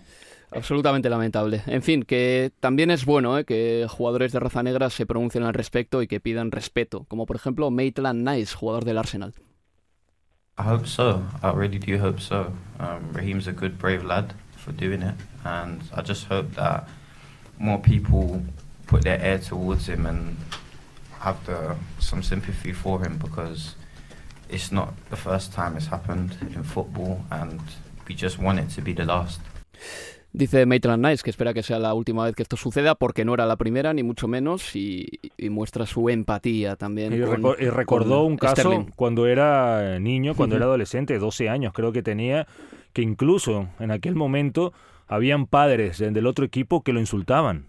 [0.50, 1.62] Absolutamente lamentable.
[1.66, 3.44] En fin, que también es bueno ¿eh?
[3.44, 7.36] que jugadores de raza negra se pronuncien al respecto y que pidan respeto, como por
[7.36, 9.34] ejemplo Maitland Nice, jugador del Arsenal.
[10.58, 11.22] I hope so.
[11.42, 12.52] I really do hope so.
[12.80, 16.88] Um, Raheem's a good, brave lad for doing it, and I just hope that
[17.60, 18.42] more people
[18.88, 20.36] put their ear towards him and
[21.20, 23.76] have the, some sympathy for him because
[24.48, 27.60] it's not the first time it's happened in football, and
[28.08, 29.38] we just want it to be the last.
[30.38, 33.34] Dice Maitland Nice que espera que sea la última vez que esto suceda porque no
[33.34, 35.08] era la primera, ni mucho menos, y,
[35.50, 37.12] muestra su empatía también.
[37.12, 37.24] Y,
[37.70, 42.46] recordó un caso cuando era niño, cuando era adolescente, 12 años creo que tenía,
[42.92, 44.72] que incluso en aquel momento
[45.08, 47.66] habían padres del otro equipo que lo insultaban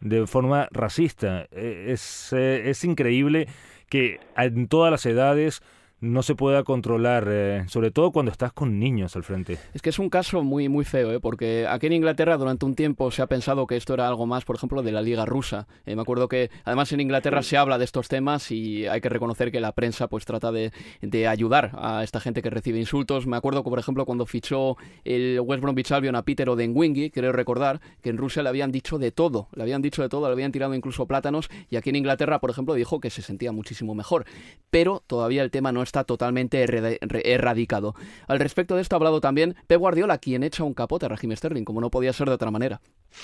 [0.00, 1.48] de forma racista.
[1.52, 3.46] E, es, eh, es increíble
[3.90, 5.62] que en todas las edades
[6.00, 9.58] no se pueda controlar, eh, sobre todo cuando estás con niños al frente.
[9.72, 11.20] Es que es un caso muy, muy feo, ¿eh?
[11.20, 14.44] porque aquí en Inglaterra durante un tiempo se ha pensado que esto era algo más,
[14.44, 15.66] por ejemplo, de la Liga Rusa.
[15.86, 19.08] Eh, me acuerdo que además en Inglaterra se habla de estos temas y hay que
[19.08, 23.26] reconocer que la prensa pues trata de, de ayudar a esta gente que recibe insultos.
[23.26, 27.32] Me acuerdo que, por ejemplo, cuando fichó el West Bromwich Albion a Peter Odenwingi, creo
[27.32, 30.32] recordar que en Rusia le habían dicho de todo, le habían dicho de todo, le
[30.32, 33.94] habían tirado incluso plátanos y aquí en Inglaterra, por ejemplo, dijo que se sentía muchísimo
[33.94, 34.26] mejor.
[34.70, 37.94] Pero todavía el tema no está totalmente erradicado.
[38.26, 41.36] Al respecto de esto ha hablado también Pep Guardiola, quien echa un capote a Raheem
[41.36, 42.80] Sterling, como no podía ser de otra manera.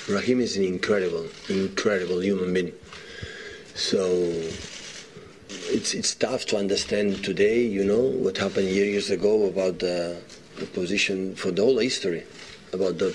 [0.06, 2.72] Raheem is an incredible, incredible human being.
[3.74, 3.98] So
[5.72, 10.20] it's it's tough to understand today, you know, what happened years ago about the,
[10.58, 12.22] the position for the whole history
[12.72, 13.10] about the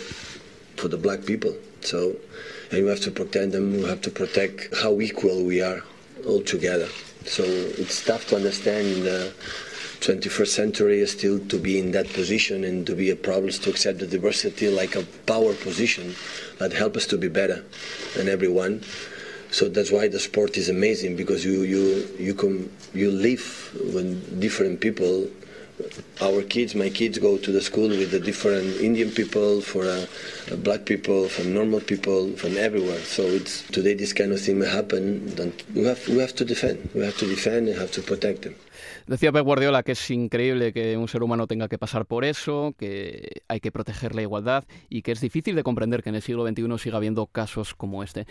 [0.76, 1.54] for the black people.
[1.82, 2.15] So
[2.72, 3.74] and we have to protect them.
[3.74, 5.84] We have to protect how equal we are
[6.26, 6.88] all together.
[7.26, 9.34] So it's tough to understand in the,
[10.06, 13.97] 21st century still to be in that position and to be a problem to accept
[13.99, 16.14] the diversity like a power position
[16.60, 17.64] that help us to be better
[18.16, 18.84] than everyone.
[19.49, 24.39] So that's why the sport is amazing because you you you come you live with
[24.39, 25.28] different people.
[26.21, 30.05] Our kids, my kids, go to the school with the different Indian people, for uh,
[30.63, 32.99] black people, from normal people, from everywhere.
[32.99, 35.36] So it's today this kind of thing may happen.
[35.36, 36.89] Then we have we have to defend.
[36.93, 38.55] We have to defend and have to protect them.
[39.07, 42.73] Decía Pep Guardiola que es increíble que un ser humano tenga que pasar por eso,
[42.78, 46.21] que hay que proteger la igualdad y que es difícil de comprender que en el
[46.21, 48.26] siglo XXI siga habiendo casos como este.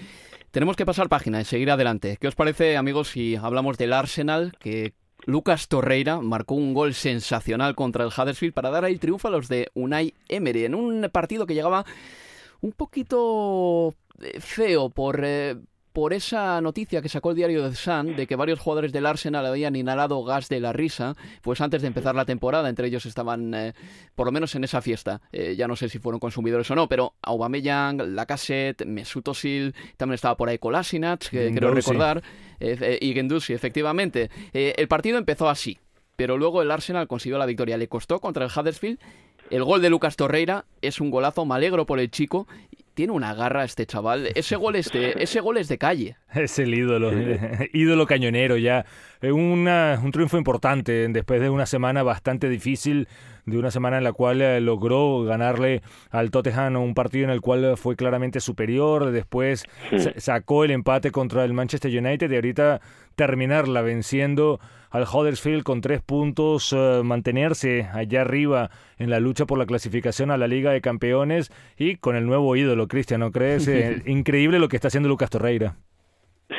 [0.51, 2.16] Tenemos que pasar página y seguir adelante.
[2.20, 4.95] ¿Qué os parece, amigos, si hablamos del Arsenal, que
[5.27, 9.49] Lucas Torreira marcó un gol sensacional contra el Huddersfield para dar el triunfo a los
[9.49, 11.85] de Unai Emery en un partido que llegaba
[12.61, 15.57] un poquito eh, feo por, eh,
[15.95, 19.47] por esa noticia que sacó el diario The Sun de que varios jugadores del Arsenal
[19.47, 23.55] habían inhalado gas de la risa, pues antes de empezar la temporada, entre ellos estaban,
[23.55, 23.74] eh,
[24.16, 26.88] por lo menos en esa fiesta, eh, ya no sé si fueron consumidores o no,
[26.88, 32.24] pero Aubameyang, Lacazette, Mesut Özil, también estaba por ahí Kolasinac, que quiero recordar,
[32.59, 34.30] eh, y Gendusi, efectivamente.
[34.53, 35.78] el partido empezó así,
[36.16, 38.99] pero luego el Arsenal consiguió la victoria, le costó contra el Huddersfield.
[39.51, 42.49] El gol de Lucas Torreira es un golazo, me alegro por el chico
[42.95, 44.30] tiene una garra este chaval.
[44.34, 46.16] Ese gol es de, ese gol es de calle.
[46.45, 47.11] Es el ídolo,
[47.72, 48.85] ídolo cañonero ya.
[49.20, 53.09] Eh, una, un triunfo importante después de una semana bastante difícil,
[53.47, 57.41] de una semana en la cual eh, logró ganarle al Tottenham un partido en el
[57.41, 59.64] cual fue claramente superior, después
[60.16, 62.80] sacó el empate contra el Manchester United y ahorita
[63.16, 64.61] terminarla venciendo
[64.91, 70.30] al Huddersfield con tres puntos, eh, mantenerse allá arriba en la lucha por la clasificación
[70.30, 73.68] a la Liga de Campeones y con el nuevo ídolo, Cristian, ¿no crees?
[74.07, 75.76] increíble lo que está haciendo Lucas Torreira.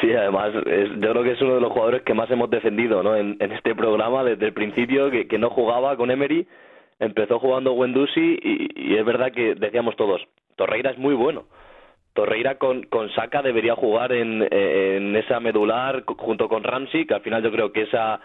[0.02, 3.16] Sí, además, yo creo que es uno de los jugadores que más hemos defendido ¿no?
[3.16, 6.48] en, este programa desde el principio, que, no jugaba con Emery,
[7.00, 10.22] empezó jugando Wendusi y, es verdad que decíamos todos,
[10.56, 11.46] Torreira es muy bueno.
[12.14, 17.22] Torreira con, con Saka debería jugar en, en esa medular junto con Ramsey, que al
[17.22, 18.22] final yo creo que esa,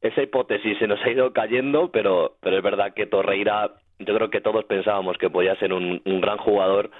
[0.00, 4.30] esa hipótesis se nos ha ido cayendo, pero, pero es verdad que Torreira, yo creo
[4.30, 6.90] que todos pensábamos que podía ser un gran jugador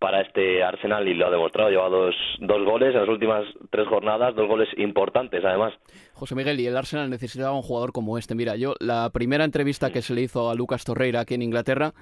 [0.00, 1.70] para este Arsenal y lo ha demostrado.
[1.70, 5.74] Lleva dos, dos goles en las últimas tres jornadas, dos goles importantes además.
[6.14, 8.34] José Miguel, y el Arsenal necesitaba un jugador como este.
[8.34, 11.92] Mira, yo la primera entrevista que se le hizo a Lucas Torreira aquí en Inglaterra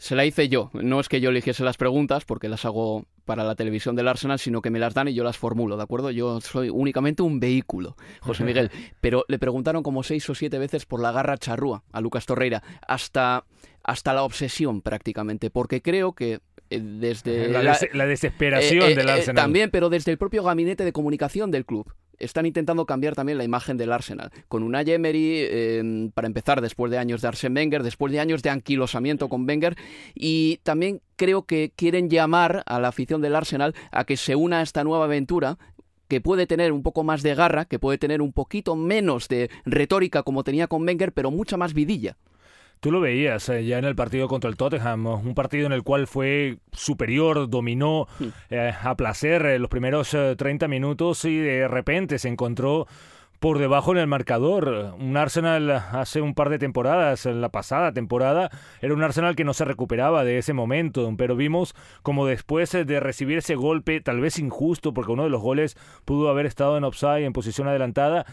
[0.00, 0.70] se la hice yo.
[0.72, 4.38] No es que yo eligiese las preguntas, porque las hago para la televisión del Arsenal,
[4.38, 6.10] sino que me las dan y yo las formulo, ¿de acuerdo?
[6.10, 8.70] Yo soy únicamente un vehículo, José Miguel.
[9.02, 12.62] Pero le preguntaron como seis o siete veces por la garra charrúa a Lucas Torreira,
[12.88, 13.44] hasta,
[13.84, 16.40] hasta la obsesión prácticamente, porque creo que
[16.70, 19.42] desde la, desesperación eh, eh, del Arsenal.
[19.42, 23.44] también, pero desde el propio gabinete de comunicación del club están intentando cambiar también la
[23.44, 24.30] imagen del Arsenal.
[24.46, 28.42] Con una Emery, em, para empezar, después de años de Arsene Wenger, después de años
[28.42, 29.74] de anquilosamiento con Wenger,
[30.14, 34.60] y también creo que quieren llamar a la afición del Arsenal a que se una
[34.60, 35.58] a esta nueva aventura
[36.08, 39.48] que puede tener un poco más de garra, que puede tener un poquito menos de
[39.64, 42.16] retórica como tenía con Wenger, pero mucha más vidilla.
[42.80, 45.82] Tú lo veías eh, ya en el partido contra el Tottenham, un partido en el
[45.82, 48.08] cual fue superior, dominó
[48.48, 52.86] eh, a placer eh, los primeros 30 minutos y de repente se encontró
[53.38, 54.94] por debajo en el marcador.
[54.98, 58.48] Un Arsenal hace un par de temporadas, en la pasada temporada,
[58.80, 63.00] era un Arsenal que no se recuperaba de ese momento, pero vimos como después de
[63.00, 65.76] recibir ese golpe, tal vez injusto, porque uno de los goles
[66.06, 68.24] pudo haber estado en offside, en posición adelantada,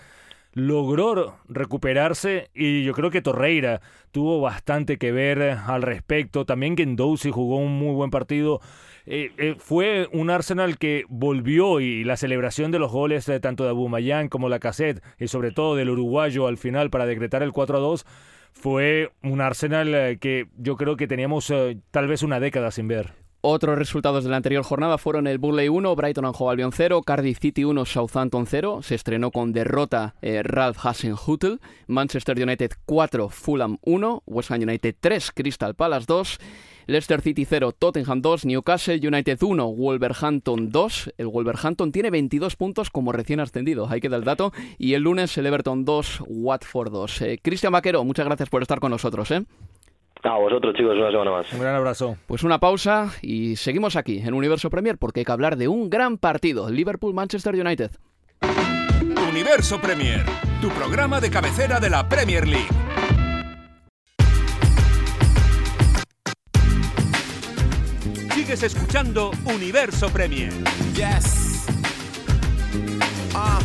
[0.53, 3.81] logró recuperarse y yo creo que Torreira
[4.11, 6.45] tuvo bastante que ver al respecto.
[6.45, 8.59] También Gendouzi jugó un muy buen partido.
[9.05, 13.69] Eh, eh, fue un Arsenal que volvió y la celebración de los goles tanto de
[13.69, 17.77] Abumayán como la cassette y sobre todo del uruguayo al final para decretar el 4
[17.77, 18.05] a 2
[18.51, 21.53] fue un Arsenal eh, que yo creo que teníamos
[21.91, 23.26] tal vez una década sin ver.
[23.49, 27.01] Otros resultados de la anterior jornada fueron el Burley 1, Brighton and Hove Albion 0,
[27.01, 28.81] Cardiff City 1, Southampton 0.
[28.83, 31.61] Se estrenó con derrota eh, Ralph Hasenhutel.
[31.87, 36.39] Manchester United 4, Fulham 1, West Ham United 3, Crystal Palace 2.
[36.87, 41.13] Leicester City 0, Tottenham 2, Newcastle United 1, Wolverhampton 2.
[41.17, 44.51] El Wolverhampton tiene 22 puntos como recién ascendido, ahí queda el dato.
[44.77, 47.21] Y el lunes el Everton 2, Watford 2.
[47.21, 49.31] Eh, Cristian Vaquero, muchas gracias por estar con nosotros.
[49.31, 49.45] ¿eh?
[50.23, 51.53] A vosotros, chicos, una semana más.
[51.53, 52.17] Un gran abrazo.
[52.27, 55.89] Pues una pausa y seguimos aquí en Universo Premier porque hay que hablar de un
[55.89, 57.91] gran partido, Liverpool-Manchester United.
[59.29, 60.25] Universo Premier,
[60.61, 62.67] tu programa de cabecera de la Premier League.
[68.33, 70.51] Sigues escuchando Universo Premier.
[70.95, 71.67] Yes.
[73.35, 73.59] Ah.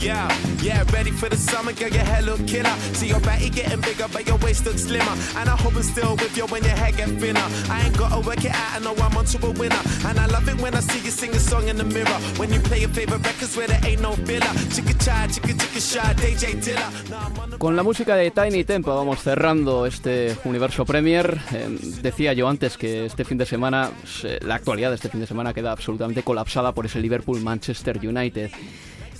[0.00, 0.32] Yeah,
[0.62, 2.72] yeah, ready for the summer, girl, your hair look killer.
[2.94, 5.14] See your body getting bigger, but your waist looks slimmer.
[5.36, 7.44] And I hope I'm still with you when your hair get thinner.
[7.68, 9.76] I ain't gotta work it out, I know I'm onto a winner.
[10.06, 12.18] And I love it when I see you sing a song in the mirror.
[12.38, 14.52] When you play your favorite records where there ain't no filler.
[14.72, 16.88] Chicka chai, chicka chicka shy, DJ Dilla.
[17.10, 21.38] Nah, I'm on the Con la música de Tiny Tempo vamos cerrando este universo Premier.
[21.52, 25.20] Eh, decía yo antes que este fin de semana, se- la actualidad de este fin
[25.20, 28.50] de semana queda absolutamente colapsada por ese Liverpool-Manchester United.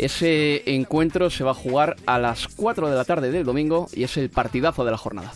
[0.01, 4.05] Ese encuentro se va a jugar a las 4 de la tarde del domingo y
[4.05, 5.30] es el partidazo de la jornada.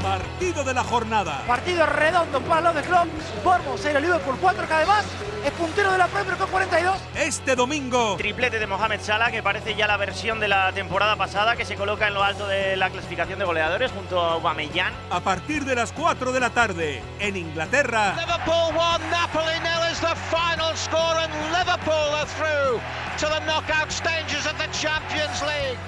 [0.00, 1.42] Partido de la jornada.
[1.48, 3.08] Partido redondo para los de Klopp.
[3.42, 5.04] Bormos era líder por 4 que además
[5.44, 6.98] es puntero de la Premier con 42.
[7.16, 8.14] Este domingo.
[8.16, 11.74] Triplete de Mohamed Salah que parece ya la versión de la temporada pasada que se
[11.74, 14.92] coloca en lo alto de la clasificación de goleadores junto a Aubameyang.
[15.10, 18.14] A partir de las 4 de la tarde en Inglaterra.
[18.20, 19.79] Liverpool 1 Napoli 0.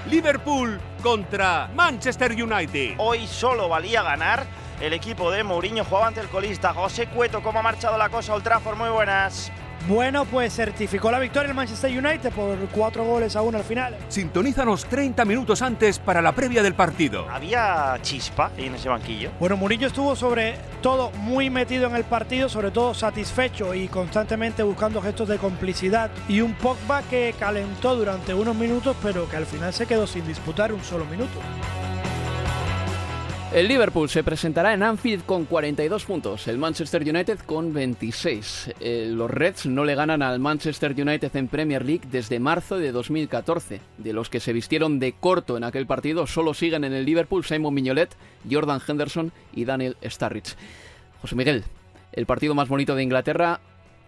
[0.07, 2.95] Liverpool contra Manchester United.
[2.99, 4.45] Hoy solo valía ganar.
[4.81, 7.43] El equipo de Mourinho jugaba ante el colista José Cueto.
[7.43, 8.77] ¿Cómo ha marchado la cosa, Old Trafford?
[8.77, 9.53] Muy buenas.
[9.89, 13.97] Bueno, pues certificó la victoria el Manchester United por cuatro goles a uno al final.
[14.09, 17.27] Sintonízanos 30 minutos antes para la previa del partido.
[17.29, 19.33] Había chispa en ese banquillo.
[19.41, 24.63] Bueno, Murillo estuvo sobre todo muy metido en el partido, sobre todo satisfecho y constantemente
[24.63, 26.11] buscando gestos de complicidad.
[26.29, 30.25] Y un Pogba que calentó durante unos minutos, pero que al final se quedó sin
[30.27, 31.41] disputar un solo minuto.
[33.55, 38.77] El Liverpool se presentará en Anfield con 42 puntos, el Manchester United con 26.
[38.81, 42.93] Eh, los Reds no le ganan al Manchester United en Premier League desde marzo de
[42.93, 43.83] 2014.
[43.99, 47.45] De los que se vistieron de corto en aquel partido, solo siguen en el Liverpool
[47.45, 48.17] Simon Mignolet,
[48.51, 50.57] Jordan Henderson y Daniel Starrich.
[51.21, 51.65] José Miguel,
[52.13, 53.61] el partido más bonito de Inglaterra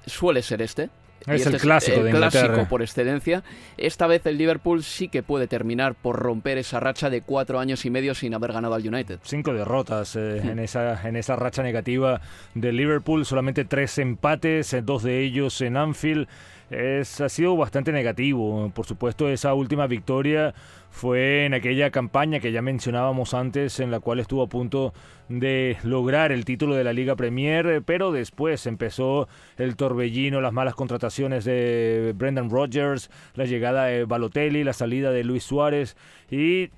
[0.07, 0.89] suele ser este.
[1.27, 2.69] Es Y el este clásico el de clásico Inglaterra.
[2.69, 3.43] por excelencia.
[3.79, 7.85] Esta vez el Liverpool sí que puede terminar por romper esa racha de cuatro años
[7.85, 9.21] y medio sin haber ganado al United.
[9.23, 12.21] Cinco derrotas eh, en, esa, en esa racha negativa
[12.55, 16.29] de Liverpool, solamente tres empates, eh, dos de ellos en Anfield.
[16.71, 18.71] Es, ha sido bastante negativo.
[18.75, 20.55] Por supuesto, esa última victoria
[20.91, 24.95] fue en aquella campaña que ya mencionábamos antes, en la cual estuvo a punto
[25.29, 30.75] de lograr el título de la Liga Premier, pero después empezó el torbellino, las malas
[30.75, 35.97] contrataciones de Brendan Rodgers, la llegada de Balotelli, la salida de Luis Suárez
[36.31, 36.71] y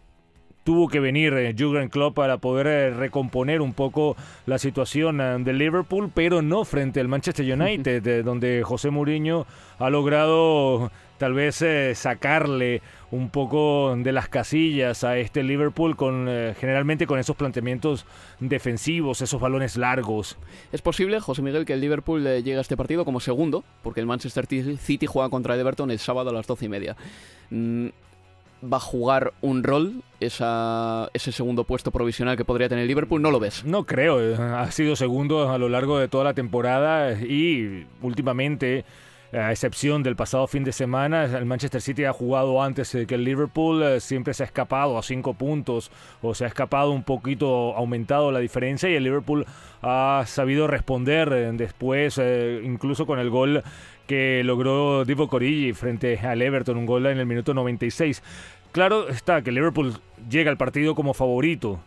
[0.66, 5.36] tuvo que venir eh, Jurgen Klopp para poder eh, recomponer un poco la situación eh,
[5.38, 9.46] de Liverpool, pero no frente al Manchester United, donde José Mourinho
[9.78, 16.26] ha logrado tal vez eh, sacarle un poco de las casillas a este Liverpool con
[16.28, 18.04] eh, generalmente con esos planteamientos
[18.40, 20.36] defensivos, esos balones largos.
[20.72, 24.00] Es posible, José Miguel, que el Liverpool eh, llegue a este partido como segundo, porque
[24.00, 26.96] el Manchester City juega contra el Everton el sábado a las doce y media.
[27.50, 27.88] Mm,
[28.70, 33.22] ¿Va a jugar un rol esa, ese segundo puesto provisional que podría tener Liverpool?
[33.22, 33.64] ¿No lo ves?
[33.64, 38.84] No creo, eh, ha sido segundo a lo largo de toda la temporada y últimamente,
[39.32, 43.14] a excepción del pasado fin de semana, el Manchester City ha jugado antes eh, que
[43.14, 45.90] el Liverpool, eh, siempre se ha escapado a cinco puntos
[46.22, 49.46] o se ha escapado un poquito, aumentado la diferencia y el Liverpool
[49.82, 52.20] ha sabido responder después,
[52.64, 53.62] incluso con el gol
[54.06, 58.22] que logró Divo Corigi frente al Everton, un gol en el minuto 96.
[58.76, 59.94] Claro está que Liverpool
[60.28, 61.80] llega al partido como favorito.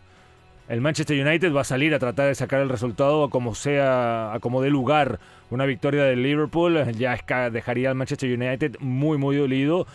[0.68, 4.32] El Manchester United va a salir a tratar de sacar el resultado a como sea,
[4.32, 5.20] a como dé lugar.
[5.50, 7.16] Una victoria del Liverpool ya
[7.52, 9.86] dejaría al Manchester United muy, muy dolido,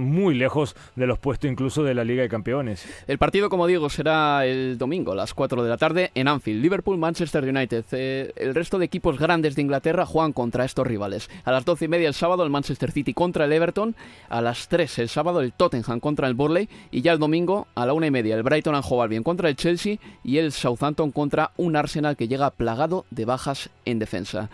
[0.00, 2.84] muy lejos de los puestos incluso de la Liga de Campeones.
[3.06, 6.62] El partido, como digo, será el domingo a las 4 de la tarde en Anfield.
[6.62, 7.84] Liverpool, Manchester United.
[7.92, 11.30] Eh, el resto de equipos grandes de Inglaterra juegan contra estos rivales.
[11.44, 13.94] A las 12 y media el sábado el Manchester City contra el Everton.
[14.28, 16.68] A las 3 el sábado el Tottenham contra el Burley.
[16.90, 19.48] Y ya el domingo a la 1 y media el Brighton and Hove Albion contra
[19.48, 19.98] el Chelsea.
[20.24, 24.50] Y el Southampton contra un Arsenal que llega plagado de bajas en defensa.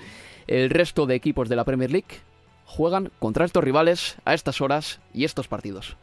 [0.47, 2.21] El resto de equipos de la Premier League
[2.67, 5.97] juegan contra estos rivales a estas horas y estos partidos.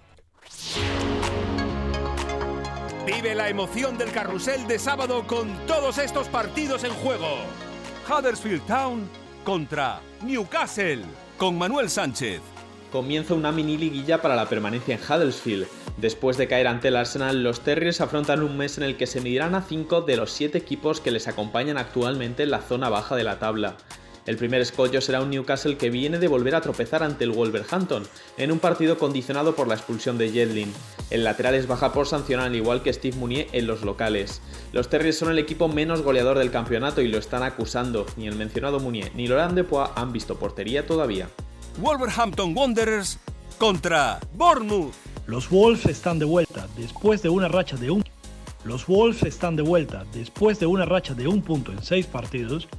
[3.06, 7.28] Vive la emoción del carrusel de sábado con todos estos partidos en juego.
[8.10, 9.10] Huddersfield Town
[9.44, 11.04] contra Newcastle
[11.38, 12.42] con Manuel Sánchez.
[12.92, 15.68] Comienza una mini liguilla para la permanencia en Huddersfield.
[15.98, 19.20] Después de caer ante el Arsenal, los Terriers afrontan un mes en el que se
[19.20, 23.16] medirán a 5 de los 7 equipos que les acompañan actualmente en la zona baja
[23.16, 23.76] de la tabla.
[24.26, 28.04] El primer escollo será un Newcastle que viene de volver a tropezar ante el Wolverhampton,
[28.38, 30.74] en un partido condicionado por la expulsión de Jedlin.
[31.10, 34.42] El lateral es baja por sanción al igual que Steve Mounier en los locales.
[34.72, 38.06] Los Terriers son el equipo menos goleador del campeonato y lo están acusando.
[38.16, 41.28] Ni el mencionado Mounier ni Laurent Depois han visto portería todavía.
[41.80, 43.20] Wolverhampton Wanderers
[43.58, 44.94] contra Bournemouth.
[45.28, 48.04] Los Wolves están de vuelta después de una racha de un
[48.66, 52.70] los Wolves están de vuelta después de una racha de un punto en seis partidos.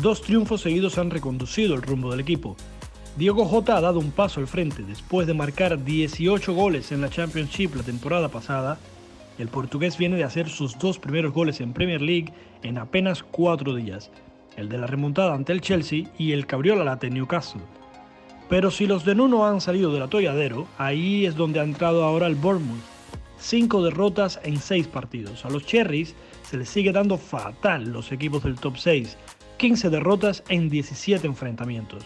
[0.00, 2.56] Dos triunfos seguidos han reconducido el rumbo del equipo.
[3.16, 7.10] Diego Jota ha dado un paso al frente después de marcar 18 goles en la
[7.10, 8.78] Championship la temporada pasada.
[9.38, 12.32] El portugués viene de hacer sus dos primeros goles en Premier League
[12.62, 14.10] en apenas cuatro días,
[14.56, 17.60] el de la remontada ante el Chelsea y el cabriola ante Newcastle.
[18.48, 22.26] Pero si los de Nuno han salido del atolladero, ahí es donde ha entrado ahora
[22.26, 22.82] el Bournemouth.
[23.38, 25.44] Cinco derrotas en seis partidos.
[25.44, 29.16] A los Cherries se les sigue dando fatal los equipos del top 6.
[29.62, 32.04] 15 derrotas en 17 enfrentamientos.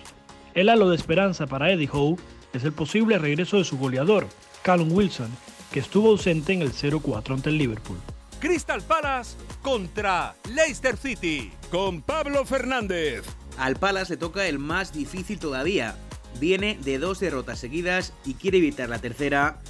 [0.52, 2.18] El halo de esperanza para Eddie Howe
[2.52, 4.28] es el posible regreso de su goleador,
[4.61, 5.30] Callum Wilson,
[5.72, 7.96] que estuvo ausente en el 0-4 ante el Liverpool.
[8.40, 13.22] Crystal Palace contra Leicester City con Pablo Fernández.
[13.57, 15.96] Al Palace le toca el más difícil todavía.
[16.38, 19.61] Viene de dos derrotas seguidas y quiere evitar la tercera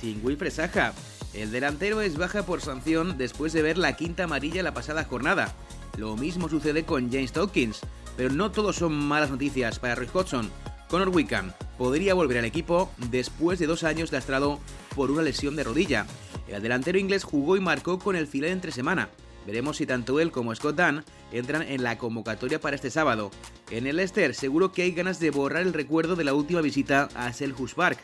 [0.00, 0.94] sin Wilfred Saja.
[1.32, 5.54] El delantero es baja por sanción después de ver la quinta amarilla la pasada jornada.
[5.96, 7.80] Lo mismo sucede con James Dawkins,
[8.16, 10.50] pero no todo son malas noticias para Roy Hodgson.
[10.88, 14.60] Conor Wickham podría volver al equipo después de dos años lastrado
[14.94, 16.06] por una lesión de rodilla.
[16.48, 19.08] El delantero inglés jugó y marcó con el file entre semana.
[19.46, 23.30] Veremos si tanto él como Scott Dunn entran en la convocatoria para este sábado.
[23.70, 27.08] En el Leicester seguro que hay ganas de borrar el recuerdo de la última visita
[27.14, 27.98] a Selhurst Park.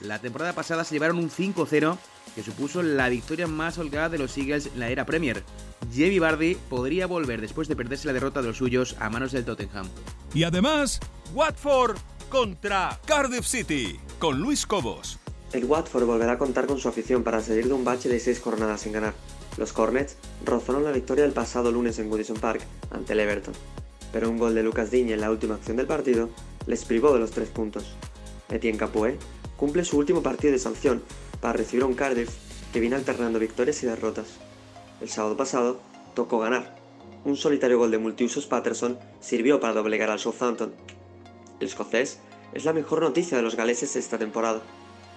[0.00, 1.96] La temporada pasada se llevaron un 5-0
[2.34, 5.42] que supuso la victoria más holgada de los Eagles en la era Premier.
[5.92, 9.44] Jamie Vardy podría volver después de perderse la derrota de los suyos a manos del
[9.44, 9.88] Tottenham.
[10.34, 11.00] Y además,
[11.34, 11.96] Watford
[12.28, 15.18] contra Cardiff City con Luis Cobos.
[15.52, 18.40] El Watford volverá a contar con su afición para salir de un bache de seis
[18.40, 19.14] jornadas sin ganar.
[19.56, 22.60] Los Cornets rozaron la victoria el pasado lunes en Goodison Park
[22.90, 23.54] ante el Everton,
[24.12, 26.28] pero un gol de Lucas Digne en la última acción del partido
[26.66, 27.86] les privó de los tres puntos.
[28.50, 29.16] Etienne Capoue
[29.58, 31.02] cumple su último partido de sanción
[31.40, 32.30] para recibir a un Cardiff
[32.72, 34.28] que viene alternando victorias y derrotas.
[35.02, 35.80] El sábado pasado
[36.14, 36.78] tocó ganar.
[37.24, 40.72] Un solitario gol de multiusos Patterson sirvió para doblegar al Southampton.
[41.60, 42.20] El escocés
[42.54, 44.62] es la mejor noticia de los galeses esta temporada.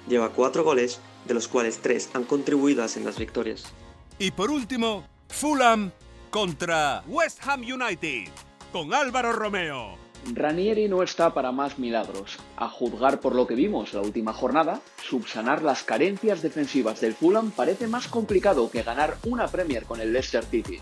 [0.07, 3.71] Lleva cuatro goles, de los cuales tres han contribuido a sendas victorias.
[4.17, 5.91] Y por último, Fulham
[6.31, 8.29] contra West Ham United
[8.71, 10.10] con Álvaro Romeo.
[10.33, 12.37] Ranieri no está para más milagros.
[12.55, 17.51] A juzgar por lo que vimos la última jornada, subsanar las carencias defensivas del Fulham
[17.51, 20.79] parece más complicado que ganar una Premier con el Leicester City.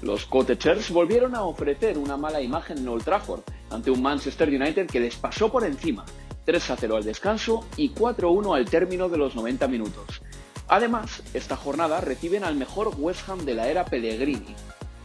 [0.00, 4.86] Los Cottagers volvieron a ofrecer una mala imagen en Old Trafford ante un Manchester United
[4.86, 6.04] que les pasó por encima,
[6.44, 10.22] 3 a 0 al descanso y 4-1 al término de los 90 minutos.
[10.68, 14.54] Además, esta jornada reciben al mejor West Ham de la era Pellegrini,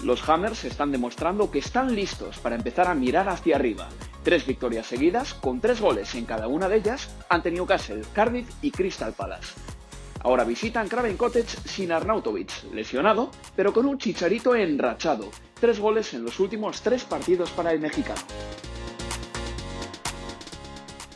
[0.03, 3.87] los Hammers están demostrando que están listos para empezar a mirar hacia arriba.
[4.23, 8.71] Tres victorias seguidas, con tres goles en cada una de ellas, ante Newcastle, Cardiff y
[8.71, 9.53] Crystal Palace.
[10.21, 15.29] Ahora visitan Craven Cottage sin Arnautovic, lesionado, pero con un chicharito enrachado.
[15.59, 18.21] Tres goles en los últimos tres partidos para el mexicano.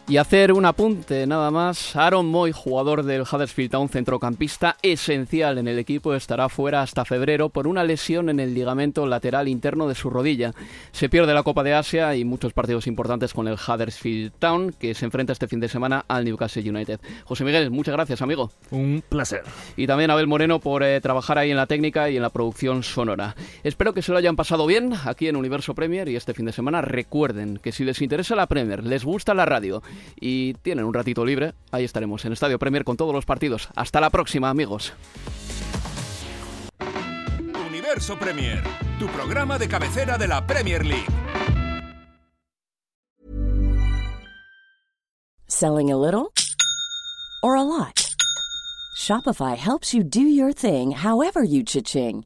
[0.09, 1.93] Y hacer un apunte nada más.
[1.97, 7.49] Aaron Moy, jugador del Huddersfield Town, centrocampista esencial en el equipo, estará fuera hasta febrero
[7.49, 10.53] por una lesión en el ligamento lateral interno de su rodilla.
[10.93, 14.93] Se pierde la Copa de Asia y muchos partidos importantes con el Huddersfield Town, que
[14.93, 17.01] se enfrenta este fin de semana al Newcastle United.
[17.25, 18.49] José Miguel, muchas gracias, amigo.
[18.71, 19.43] Un placer.
[19.75, 22.81] Y también Abel Moreno por eh, trabajar ahí en la técnica y en la producción
[22.83, 23.35] sonora.
[23.61, 26.53] Espero que se lo hayan pasado bien aquí en Universo Premier y este fin de
[26.53, 29.83] semana recuerden que si les interesa la Premier, les gusta la radio
[30.19, 33.69] y tienen un ratito libre, ahí estaremos en Estadio Premier con todos los partidos.
[33.75, 34.93] Hasta la próxima, amigos.
[37.67, 38.63] Universo Premier,
[38.99, 41.07] tu programa de cabecera de la Premier League.
[45.47, 46.31] Selling a little
[47.41, 48.13] or a lot?
[48.97, 52.25] Shopify helps you do your thing however you cha-ching.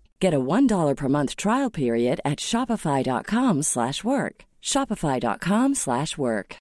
[0.21, 4.45] Get a $1 per month trial period at Shopify.com slash work.
[4.61, 6.57] Shopify.com slash work.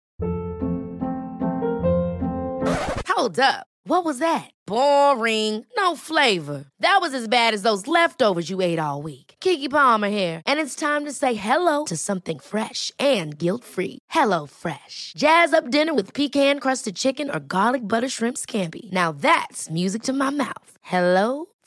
[3.06, 3.66] Hold up.
[3.84, 4.50] What was that?
[4.66, 5.66] Boring.
[5.76, 6.64] No flavor.
[6.78, 9.34] That was as bad as those leftovers you ate all week.
[9.40, 13.98] Kiki Palmer here, and it's time to say hello to something fresh and guilt-free.
[14.10, 15.12] Hello Fresh.
[15.16, 18.90] Jazz up dinner with pecan-crusted chicken or garlic butter shrimp scampi.
[18.92, 20.72] Now that's music to my mouth.
[20.82, 21.46] Hello